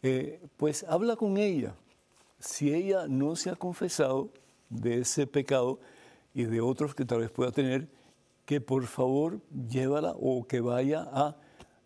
[0.01, 1.75] Eh, pues habla con ella.
[2.39, 4.29] Si ella no se ha confesado
[4.69, 5.79] de ese pecado
[6.33, 7.87] y de otros que tal vez pueda tener,
[8.45, 11.37] que por favor llévala o que vaya a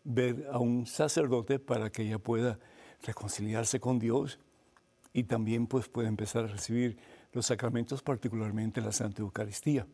[0.03, 2.59] ver a un sacerdote para que ella pueda
[3.03, 4.39] reconciliarse con Dios
[5.13, 6.97] y también pues pueda empezar a recibir
[7.37, 9.85] los sacramentos, particularmente la Santa Eucaristía.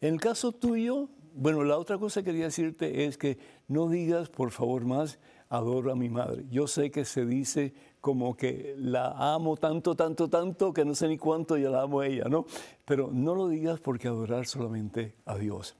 [0.00, 3.38] En el caso tuyo, bueno, la otra cosa que quería decirte es que
[3.68, 6.44] no digas, por favor, más, adoro a mi madre.
[6.50, 11.08] Yo sé que se dice como que la amo tanto, tanto, tanto, que no sé
[11.08, 12.44] ni cuánto ya la amo a ella, ¿no?
[12.84, 15.76] Pero no lo digas porque adorar solamente a Dios.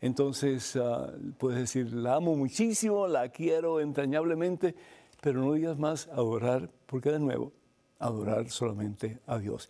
[0.00, 4.74] Entonces, ah, puedes decir, la amo muchísimo, la quiero entrañablemente,
[5.20, 7.52] pero no digas más adorar, porque de nuevo,
[7.98, 9.68] adorar solamente a Dios.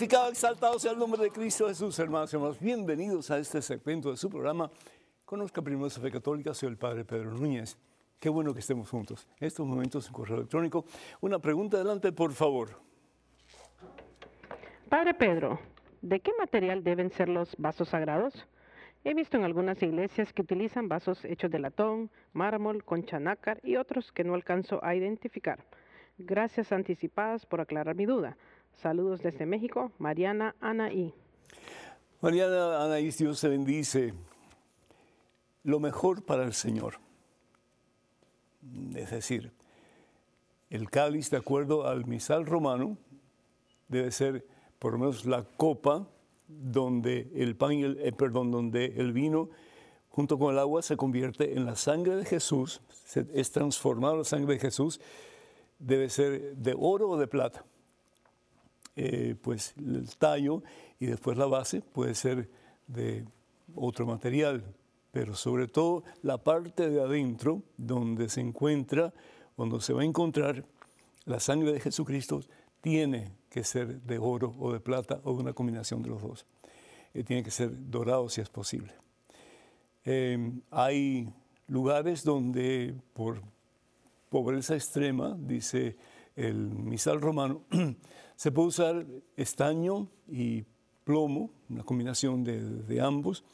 [0.00, 2.58] Glorificado, exaltado el nombre de Cristo Jesús, hermanos y hermanos.
[2.58, 4.70] Bienvenidos a este segmento de su programa.
[5.26, 7.76] Conozca primero su fe católica, soy el Padre Pedro Núñez.
[8.18, 9.28] Qué bueno que estemos juntos.
[9.38, 10.86] En estos momentos, en correo electrónico.
[11.20, 12.80] Una pregunta adelante, por favor.
[14.88, 15.60] Padre Pedro,
[16.00, 18.46] ¿de qué material deben ser los vasos sagrados?
[19.04, 23.76] He visto en algunas iglesias que utilizan vasos hechos de latón, mármol, concha nácar y
[23.76, 25.66] otros que no alcanzo a identificar.
[26.16, 28.38] Gracias anticipadas por aclarar mi duda.
[28.76, 31.12] Saludos desde México, Mariana Anaí.
[32.20, 34.14] Mariana Anaí, Dios se bendice.
[35.64, 36.94] Lo mejor para el Señor.
[38.94, 39.52] Es decir,
[40.70, 42.96] el cáliz, de acuerdo al misal romano,
[43.88, 44.46] debe ser
[44.78, 46.06] por lo menos la copa
[46.48, 49.50] donde el pan y el, eh, perdón, donde el vino
[50.08, 52.80] junto con el agua se convierte en la sangre de Jesús,
[53.14, 55.00] es transformado la sangre de Jesús,
[55.78, 57.64] debe ser de oro o de plata.
[58.96, 60.62] Eh, pues el tallo
[60.98, 62.50] y después la base puede ser
[62.86, 63.24] de
[63.74, 64.64] otro material,
[65.12, 69.12] pero sobre todo la parte de adentro donde se encuentra,
[69.56, 70.64] donde se va a encontrar
[71.24, 72.40] la sangre de Jesucristo,
[72.80, 76.46] tiene que ser de oro o de plata o una combinación de los dos.
[77.14, 78.92] Eh, tiene que ser dorado si es posible.
[80.04, 81.28] Eh, hay
[81.68, 83.42] lugares donde por
[84.28, 85.96] pobreza extrema, dice
[86.36, 87.62] el misal romano,
[88.40, 90.64] se puede usar estaño y
[91.04, 93.44] plomo, una combinación de, ambos,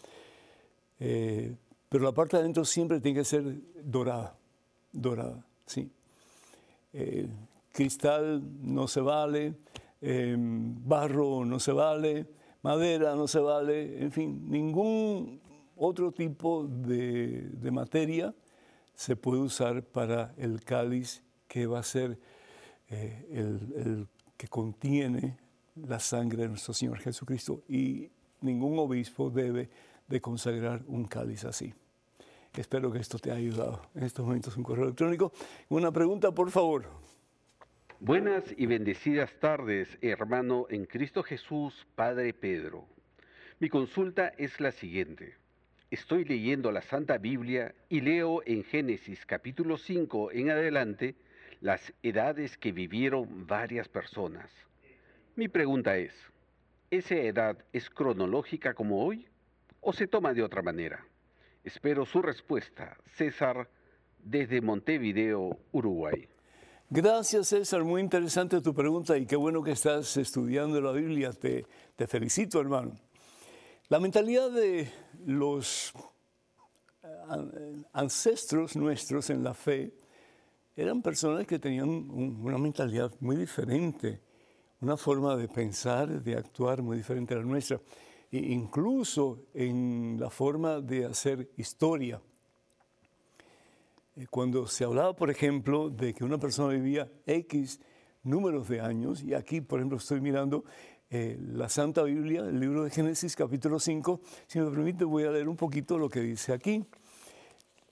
[1.01, 1.57] eh,
[1.89, 3.43] pero la parte de adentro siempre tiene que ser
[3.83, 4.39] dorada,
[4.93, 5.91] dorada, sí.
[6.93, 7.27] Eh,
[7.73, 9.57] cristal no se vale,
[10.01, 12.29] em, barro no se vale,
[12.63, 15.41] madera no se vale, en fin, ningún
[15.75, 18.33] otro tipo de, materia
[18.95, 22.21] se puede usar para el cáliz que va a ser
[22.89, 24.07] eh, el,
[24.37, 25.37] que contiene
[25.77, 28.11] la sangre de nuestro Señor Jesucristo y
[28.41, 29.69] ningún obispo debe
[30.09, 31.75] de consagrar un cáliz así.
[32.57, 33.83] Espero que esto te haya ayudado.
[33.95, 35.33] En estos momentos un correo electrónico.
[35.69, 36.87] Una pregunta, por favor.
[38.01, 42.87] Buenas y bendecidas tardes, hermano en Cristo Jesús, Padre Pedro.
[43.59, 45.35] Mi consulta es la siguiente.
[45.91, 51.15] Estoy leyendo la Santa Biblia y leo en Génesis capítulo 5 en adelante
[51.61, 54.51] las edades que vivieron varias personas.
[55.35, 56.13] Mi pregunta es,
[56.91, 59.27] ¿esa edad es cronológica como hoy
[59.81, 61.05] o se toma de otra manera?
[61.65, 63.69] Espero su respuesta, César,
[64.19, 66.29] desde Montevideo, Uruguay.
[66.89, 71.33] Gracias César, muy interesante tu pregunta y qué bueno que estás estudiando la Biblia.
[71.33, 72.95] Te, te felicito hermano.
[73.89, 74.89] La mentalidad de
[75.27, 75.93] los
[77.03, 79.93] eh, ancestros nuestros en la fe
[80.77, 84.21] eran personas que tenían una mentalidad muy diferente,
[84.83, 87.81] una forma de pensar, de actuar muy diferente a la nuestra.
[88.31, 92.21] e incluso en la forma de hacer historia.
[94.17, 97.81] Eh, cuando se hablaba, por ejemplo, de que una persona vivía X
[98.25, 100.65] números de años, y aquí, por ejemplo, estoy mirando
[101.09, 105.31] eh, la Santa Biblia, el libro de Génesis capítulo 5, si me permite voy a
[105.31, 106.85] leer un poquito lo que dice aquí.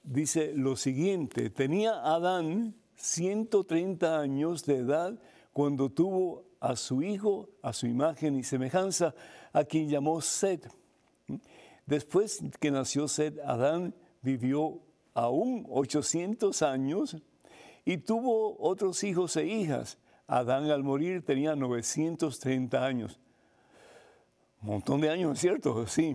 [0.04, 5.18] Dice lo siguiente, tenía Adán 130 años de edad
[5.54, 9.14] cuando tuvo a su hijo, a su imagen y semejanza,
[9.54, 10.60] a quien llamó Sed.
[11.86, 14.80] Después que nació Sed, Adán vivió
[15.14, 17.16] aún 800 años
[17.86, 19.96] y tuvo otros hijos e hijas.
[20.26, 23.18] Adán al morir tenía 930 años.
[24.60, 25.86] Un montón de años, ¿es cierto?
[25.86, 26.14] Sí.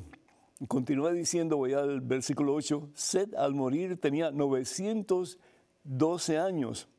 [0.67, 6.89] Continúa diciendo, voy al versículo 8, Sed al morir tenía 912 años.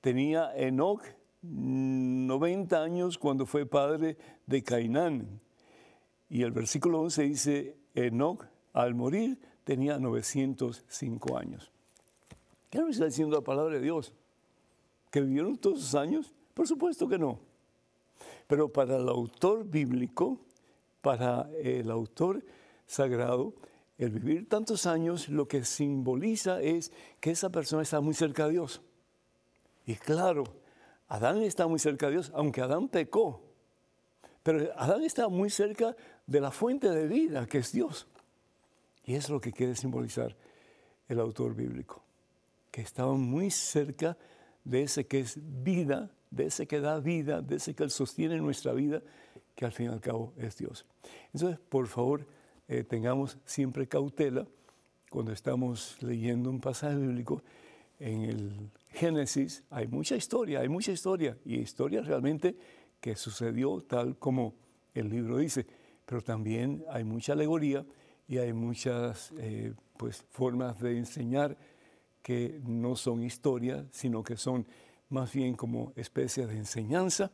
[0.00, 1.02] Tenía Enoch
[1.42, 5.40] 90 años cuando fue padre de Cainán.
[6.30, 11.70] Y el versículo 11 dice, Enoch al morir tenía 905 años.
[12.70, 14.14] ¿Qué nos está diciendo la palabra de Dios?
[15.10, 16.32] ¿Que vivieron todos esos años?
[16.54, 17.38] Por supuesto que no.
[18.46, 20.38] Pero para el autor bíblico,
[21.04, 22.42] para el autor
[22.86, 23.54] sagrado,
[23.98, 28.52] el vivir tantos años lo que simboliza es que esa persona está muy cerca de
[28.52, 28.80] Dios.
[29.86, 30.44] Y claro,
[31.08, 33.42] Adán está muy cerca de Dios, aunque Adán pecó.
[34.42, 35.94] Pero Adán está muy cerca
[36.26, 38.08] de la fuente de vida, que es Dios.
[39.04, 40.34] Y es lo que quiere simbolizar
[41.06, 42.02] el autor bíblico,
[42.70, 44.16] que estaba muy cerca
[44.64, 48.72] de ese que es vida, de ese que da vida, de ese que sostiene nuestra
[48.72, 49.02] vida,
[49.54, 50.86] que al fin y al cabo es Dios.
[51.32, 52.26] Entonces, por favor,
[52.68, 54.46] eh, tengamos siempre cautela
[55.10, 57.42] cuando estamos leyendo un pasaje bíblico.
[58.00, 62.56] En el Génesis hay mucha historia, hay mucha historia, y historia realmente
[63.00, 64.54] que sucedió tal como
[64.94, 65.66] el libro dice,
[66.06, 67.84] pero también hay mucha alegoría
[68.26, 71.56] y hay muchas eh, pues, formas de enseñar
[72.22, 74.66] que no son historia, sino que son
[75.10, 77.30] más bien como especies de enseñanza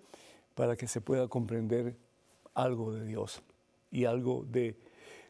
[0.54, 1.96] para que se pueda comprender
[2.62, 3.42] algo de Dios
[3.90, 4.76] y algo de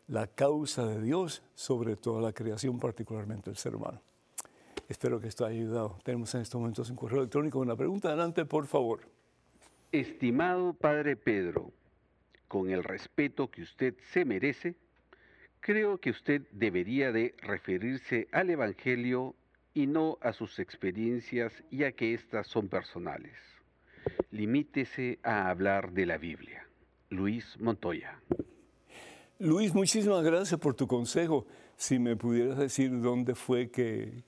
[0.09, 4.03] la causa de Dios sobre toda la creación, particularmente el ser humano.
[4.89, 5.99] Espero que esto haya ayudado.
[6.03, 7.61] Tenemos en estos momentos un correo electrónico.
[7.61, 9.03] Una pregunta, adelante, por favor.
[9.93, 11.73] Estimado Padre Pedro,
[12.49, 14.75] con el respeto que usted se merece,
[15.61, 19.37] creo que usted debería de referirse al Evangelio
[19.75, 23.37] y no a sus experiencias, ya que éstas son personales.
[24.33, 26.67] Limítese a hablar de la Biblia.
[27.11, 28.21] Luis Montoya.
[29.41, 31.47] Luis, muchísimas gracias por tu consejo.
[31.77, 34.23] Si me pudieras decir dónde fue que,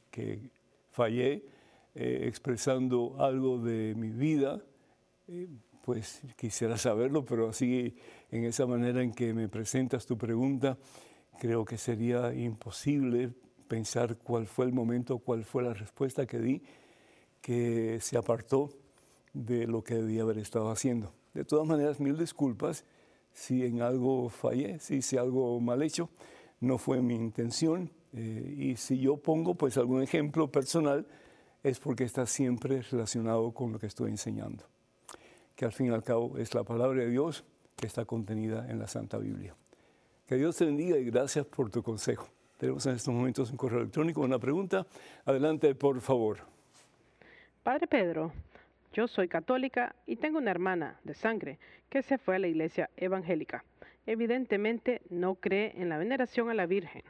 [0.91, 1.45] fallé
[1.95, 4.61] eh, expresando algo de mi vida,
[5.29, 5.49] eh,
[5.85, 7.95] pues quisiera saberlo, pero así
[8.31, 10.77] en esa manera en que me presentas tu pregunta,
[11.39, 13.33] creo que sería imposible
[13.69, 16.63] pensar cuál fue el momento, cuál fue la respuesta que di,
[17.41, 18.71] que se apartó
[19.33, 21.13] de lo que debía haber estado haciendo.
[21.35, 22.85] De todas maneras, mil disculpas
[23.33, 26.11] si en algo fallé, si hice algo mal hecho,
[26.61, 27.91] no fue mi intención.
[28.13, 31.07] Eh, y si yo pongo pues algún ejemplo personal,
[31.63, 34.65] es porque está siempre relacionado con lo que estoy enseñando,
[35.55, 37.45] que al fin y al cabo es la palabra de Dios
[37.77, 39.55] que está contenida en la Santa Biblia.
[40.27, 42.29] Que Dios te bendiga y gracias por tu consejo.
[42.59, 44.87] Tenemos en estos momentos un correo electrónico, una pregunta.
[45.25, 46.39] Adelante, por favor.
[47.63, 48.33] Padre Pedro,
[48.93, 52.91] yo soy católica y tengo una hermana de sangre que se fue a la iglesia
[52.97, 53.65] evangélica.
[54.07, 57.03] Evidentemente no cree en la veneración a la Virgen,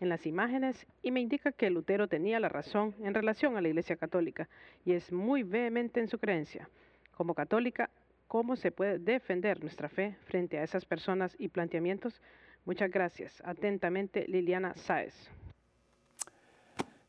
[0.00, 3.68] en las imágenes y me indica que Lutero tenía la razón en relación a la
[3.68, 4.48] iglesia católica
[4.84, 6.68] y es muy vehemente en su creencia.
[7.16, 7.90] Como católica,
[8.28, 12.20] ¿cómo se puede defender nuestra fe frente a esas personas y planteamientos?
[12.64, 13.42] Muchas gracias.
[13.44, 15.14] Atentamente, Liliana Sáez.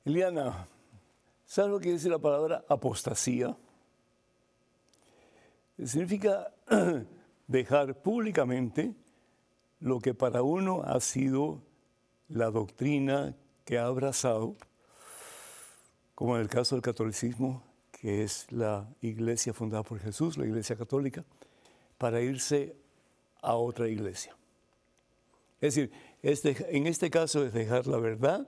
[0.03, 0.67] Liliana,
[1.43, 3.55] ¿sabes lo que dice la palabra apostasía?
[5.83, 6.53] Significa
[7.47, 8.93] dejar públicamente
[9.79, 11.61] lo que para uno ha sido
[12.29, 14.55] la doctrina que ha abrazado,
[16.15, 20.75] como en el caso del catolicismo, que es la iglesia fundada por Jesús, la iglesia
[20.75, 21.25] católica,
[21.97, 22.75] para irse
[23.41, 24.35] a otra iglesia.
[25.61, 25.91] Es decir,
[26.23, 28.47] en este caso es dejar la verdad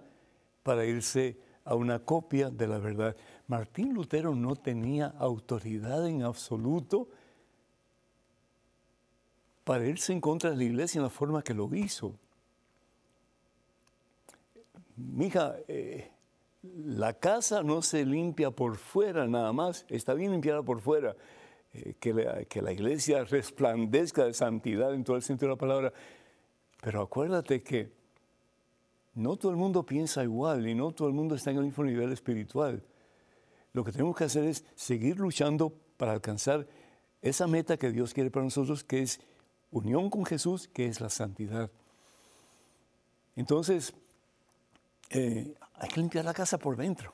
[0.64, 3.16] para irse a una copia de la verdad.
[3.48, 7.10] Martín Lutero no tenía autoridad en absoluto
[9.68, 12.16] para irse en contra de la iglesia en la forma que lo hizo.
[14.96, 16.10] Mija, eh,
[16.64, 21.18] la casa no se limpia por fuera nada más, está bien limpiada por fuera.
[21.74, 25.60] eh, que, la, que la iglesia resplandezca de santidad en todo el sentido de la
[25.60, 25.94] palabra.
[26.82, 27.92] Pero acuérdate que
[29.16, 31.84] no todo el mundo piensa igual y no todo el mundo está en el mismo
[31.84, 32.82] nivel espiritual.
[33.74, 36.68] Lo que tenemos que hacer es seguir luchando para alcanzar
[37.22, 39.20] esa meta que Dios quiere para nosotros, que es
[39.72, 41.70] unión con Jesús, que es la santidad.
[43.36, 43.94] Entonces,
[45.10, 47.14] eh, hay que limpiar la casa por dentro.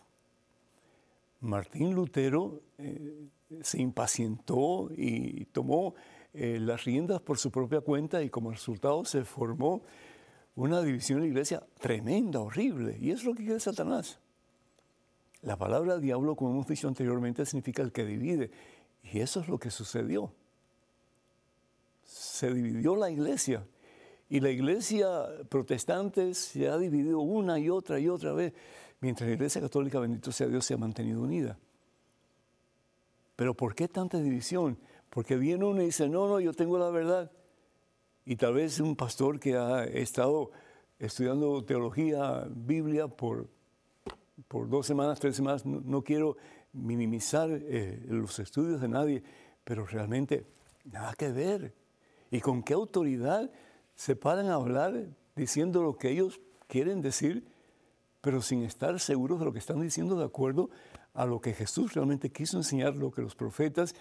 [1.41, 3.27] Martín Lutero eh,
[3.61, 5.93] se impacientó y tomó
[6.33, 9.83] eh, las riendas por su propia cuenta y como resultado se formó
[10.55, 12.97] una división en la iglesia tremenda, horrible.
[12.99, 14.19] Y es lo que quiere Satanás.
[15.41, 18.49] La palabra diablo, como hemos dicho anteriormente, significa el que divide.
[19.03, 20.31] Y eso es lo que sucedió.
[22.13, 23.65] Se dividió la iglesia.
[24.29, 25.07] Y la iglesia
[25.49, 28.53] protestante se ha dividido una y otra y otra vez,
[28.99, 31.57] mientras la iglesia católica, bendito sea Dios, se ha mantenido unida.
[33.35, 34.77] Pero ¿por qué tanta división?
[35.09, 37.31] Porque viene uno y dice, no, no, yo tengo la verdad.
[38.25, 40.51] Y tal vez un pastor que ha estado
[40.99, 43.49] estudiando teología, Biblia por,
[44.47, 46.37] por dos semanas, tres semanas, no, quiero
[46.73, 49.23] minimizar eh, los estudios de nadie,
[49.63, 50.45] pero realmente
[50.85, 51.82] nada que ver.
[52.33, 53.51] ¿Y con qué autoridad
[53.93, 55.05] se paran a hablar
[55.35, 57.45] diciendo lo que ellos quieren decir,
[58.21, 60.71] pero sin estar seguros de lo que están diciendo de acuerdo
[61.13, 63.93] a lo que Jesús realmente quiso enseñar, lo que los profetas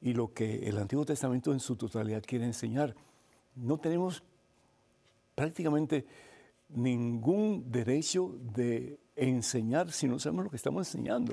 [0.00, 2.94] y lo que el Antiguo Testamento en su totalidad quiere enseñar?
[3.56, 4.22] no tenemos
[5.34, 6.06] prácticamente
[6.68, 11.32] ningún derecho de enseñar si no sabemos lo que estamos enseñando.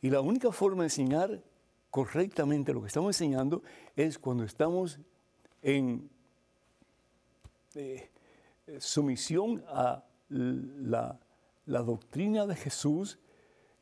[0.00, 1.40] Y la única forma de enseñar
[1.90, 3.62] correctamente lo que estamos enseñando
[3.96, 4.98] es cuando estamos
[5.62, 6.08] en
[7.74, 8.10] eh,
[8.78, 11.18] sumisión a la,
[11.66, 13.18] la doctrina de Jesús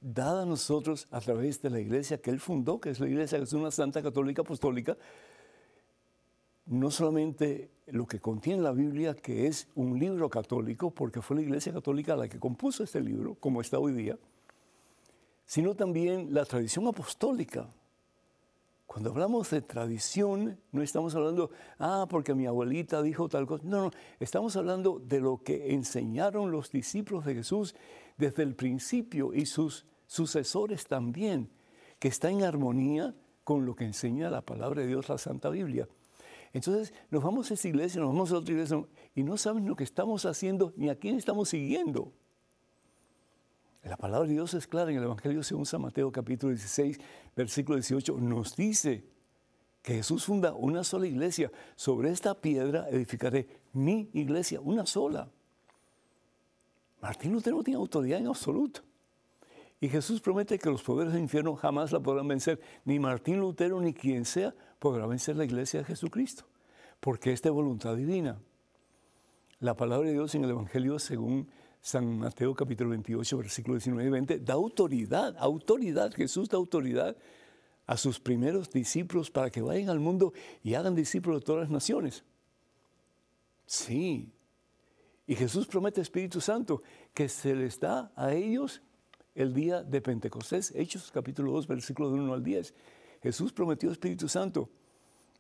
[0.01, 3.39] dada a nosotros a través de la iglesia que él fundó, que es la iglesia
[3.39, 4.97] que es una santa católica apostólica,
[6.67, 11.43] no solamente lo que contiene la Biblia, que es un libro católico, porque fue la
[11.43, 14.19] Iglesia Católica la que compuso este libro, como está hoy día,
[15.45, 17.69] sino también la tradición apostólica.
[18.87, 23.65] Cuando hablamos de tradición, no estamos hablando, ah, porque mi abuelita dijo tal cosa.
[23.65, 27.75] No, no, estamos hablando de lo que enseñaron los discípulos de Jesús
[28.17, 31.51] desde el principio y sus sucesores también,
[31.99, 33.15] que está en armonía
[33.45, 35.89] con lo que enseña la palabra de Dios, la Santa Biblia.
[36.53, 38.83] Entonces nos vamos a esa iglesia, nos vamos a otra iglesia
[39.15, 42.13] y no saben lo que estamos haciendo ni a quién estamos siguiendo.
[43.87, 46.99] La palabra de Dios es clara en el Evangelio según San Mateo capítulo 16,
[47.37, 49.05] versículo 18, nos dice
[49.81, 51.53] que Jesús funda una sola iglesia.
[51.77, 55.31] Sobre esta piedra edificaré mi iglesia, una sola.
[57.01, 58.81] Martín Lutero no tiene autoridad en absoluto.
[59.81, 62.61] Y Jesús promete que los poderes del infierno jamás la podrán vencer.
[62.85, 66.45] Ni Martín Lutero ni quien sea podrá vencer la iglesia de Jesucristo.
[66.99, 68.41] Porque es de voluntad divina.
[69.61, 71.49] La palabra de Dios en el Evangelio, según
[71.87, 76.13] San Mateo capítulo 28, versículo 19 y 20, da autoridad, autoridad.
[76.13, 77.17] Jesús da autoridad
[77.87, 80.33] a sus primeros discípulos para que vayan al mundo
[80.65, 82.25] y hagan discípulos de todas las naciones.
[83.67, 84.33] Sí.
[85.29, 86.83] Y Jesús promete Espíritu Santo
[87.15, 88.83] que se les da a ellos
[89.37, 90.73] el día de Pentecostés.
[90.75, 92.75] Hechos capítulo 2, versículo de 1 al 10.
[93.23, 94.69] Jesús prometió Espíritu Santo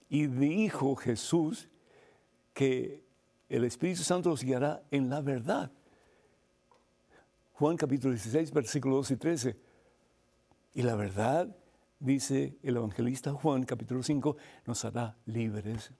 [0.08, 1.68] y dijo Jesús
[2.54, 3.02] que
[3.48, 5.72] el Espíritu Santo los guiará en la verdad.
[7.58, 9.56] Juan capítulo 16, versículo 2 y 13.
[10.74, 11.56] Y la verdad,
[11.98, 14.36] dice el evangelista Juan capítulo 5,
[14.66, 15.90] nos hará libres.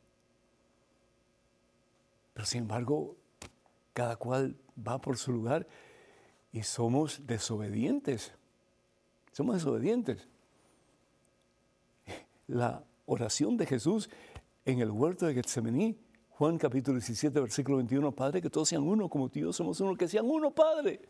[2.34, 3.16] Pero sin embargo,
[3.94, 5.66] cada cual va por su lugar
[6.52, 8.34] y somos desobedientes.
[9.32, 10.28] Somos desobedientes.
[12.48, 14.11] La oración de Jesús
[14.66, 15.96] en el huerto de Getsemaní,
[16.39, 19.80] Juan capítulo 17, versículo 21, Padre, que todos sean uno como tú y yo somos
[19.80, 21.01] uno, que sean uno, Padre.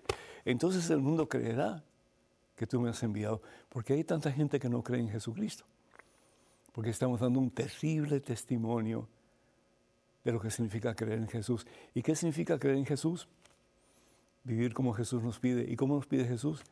[0.44, 1.82] Entonces el mundo creerá
[2.54, 5.64] que tú me has enviado, porque hay tanta gente que no cree en Jesucristo,
[6.72, 9.08] porque estamos dando un terrible testimonio
[10.24, 11.66] de lo que significa creer en Jesús.
[11.94, 13.28] ¿Y qué significa creer en Jesús?
[14.46, 15.70] vivir como Jesús nos pide.
[15.70, 16.62] ¿Y cómo nos pide Jesús?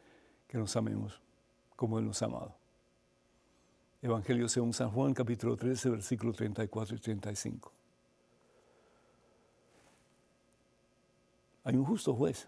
[0.46, 1.20] Que nos amemos
[1.76, 2.54] como Él nos ha amado.
[4.00, 7.72] Evangelio según San Juan, capítulo 13, versículo 34 y 35.
[11.64, 12.46] Hay un justo juez.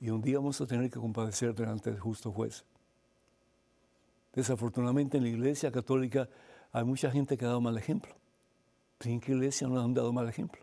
[0.00, 2.64] Y un día vamos a tener que compadecer delante del justo juez.
[4.32, 6.28] Desafortunadamente en la iglesia católica
[6.72, 8.14] hay mucha gente que ha dado mal ejemplo.
[9.00, 10.62] ¿En qué iglesia no han dado mal ejemplo?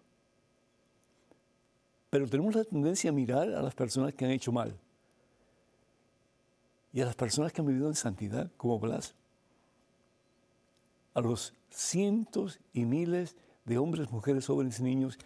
[2.09, 4.75] Pero tenemos la tendencia a mirar a las personas que han hecho mal
[6.91, 9.13] y a las personas que han vivido en santidad, como Blas.
[11.13, 15.19] a los cientos y miles de hombres, mujeres, jóvenes y niños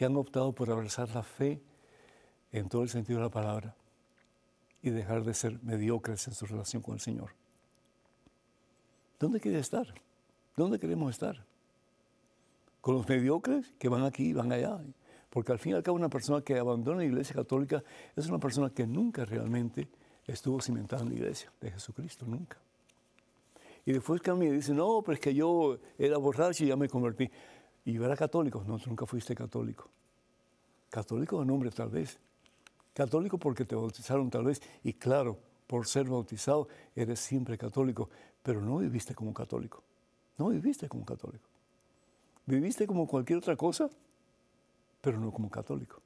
[0.00, 1.60] que han optado por abrazar la fe
[2.52, 3.76] en todo el sentido de la palabra
[4.80, 7.32] y dejar de ser mediocres en su relación con el Señor.
[9.18, 9.92] ¿Dónde quiere estar?
[10.56, 11.44] ¿Dónde queremos estar?
[12.80, 14.80] Con los mediocres que van aquí y van allá.
[15.28, 17.84] Porque al fin y al cabo una persona que abandona la iglesia católica
[18.16, 19.86] es una persona que nunca realmente
[20.26, 22.56] estuvo cimentada en la iglesia de Jesucristo, nunca.
[23.84, 26.88] Y después cambia y dice, no, pero es que yo era borracho y ya me
[26.88, 27.30] convertí.
[27.90, 28.62] Y yo era católico.
[28.68, 29.88] No, tú nunca fuiste católico.
[30.90, 32.20] Católico de nombre tal vez.
[32.94, 34.62] Católico porque te bautizaron tal vez.
[34.84, 35.36] Y claro,
[35.66, 38.08] por ser bautizado eres siempre católico.
[38.44, 39.82] Pero no viviste como católico.
[40.38, 41.48] No viviste como católico.
[42.46, 43.90] Viviste como cualquier otra cosa,
[45.00, 46.00] pero no como católico.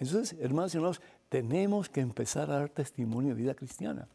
[0.00, 4.08] Entonces, hermanos y hermanos, tenemos que empezar a dar testimonio de vida cristiana.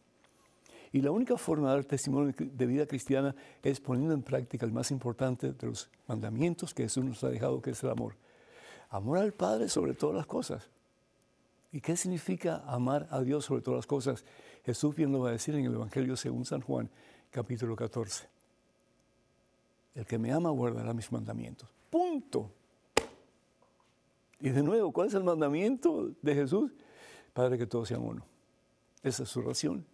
[0.97, 4.71] Y la única forma de dar testimonio de vida cristiana es poniendo en práctica el
[4.71, 8.15] más importante de los mandamientos que Jesús nos ha dejado, que es el amor.
[8.89, 10.67] Amor al Padre sobre todas las cosas.
[11.71, 14.25] ¿Y qué significa amar a Dios sobre todas las cosas?
[14.65, 16.89] Jesús bien lo va a decir en el Evangelio según San Juan,
[17.29, 18.27] capítulo 14.
[19.93, 21.69] El que me ama guardará mis mandamientos.
[21.91, 22.49] Punto.
[24.39, 26.71] Y de nuevo, ¿cuál es el mandamiento de Jesús?
[27.35, 28.25] Padre, que todos sean uno.
[29.03, 29.85] Esa es su oración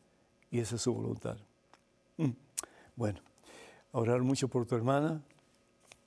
[0.53, 1.35] y esa es su voluntad.
[2.17, 2.29] Mm.
[2.95, 3.21] Bueno,
[3.91, 5.19] orar mucho por tu hermana.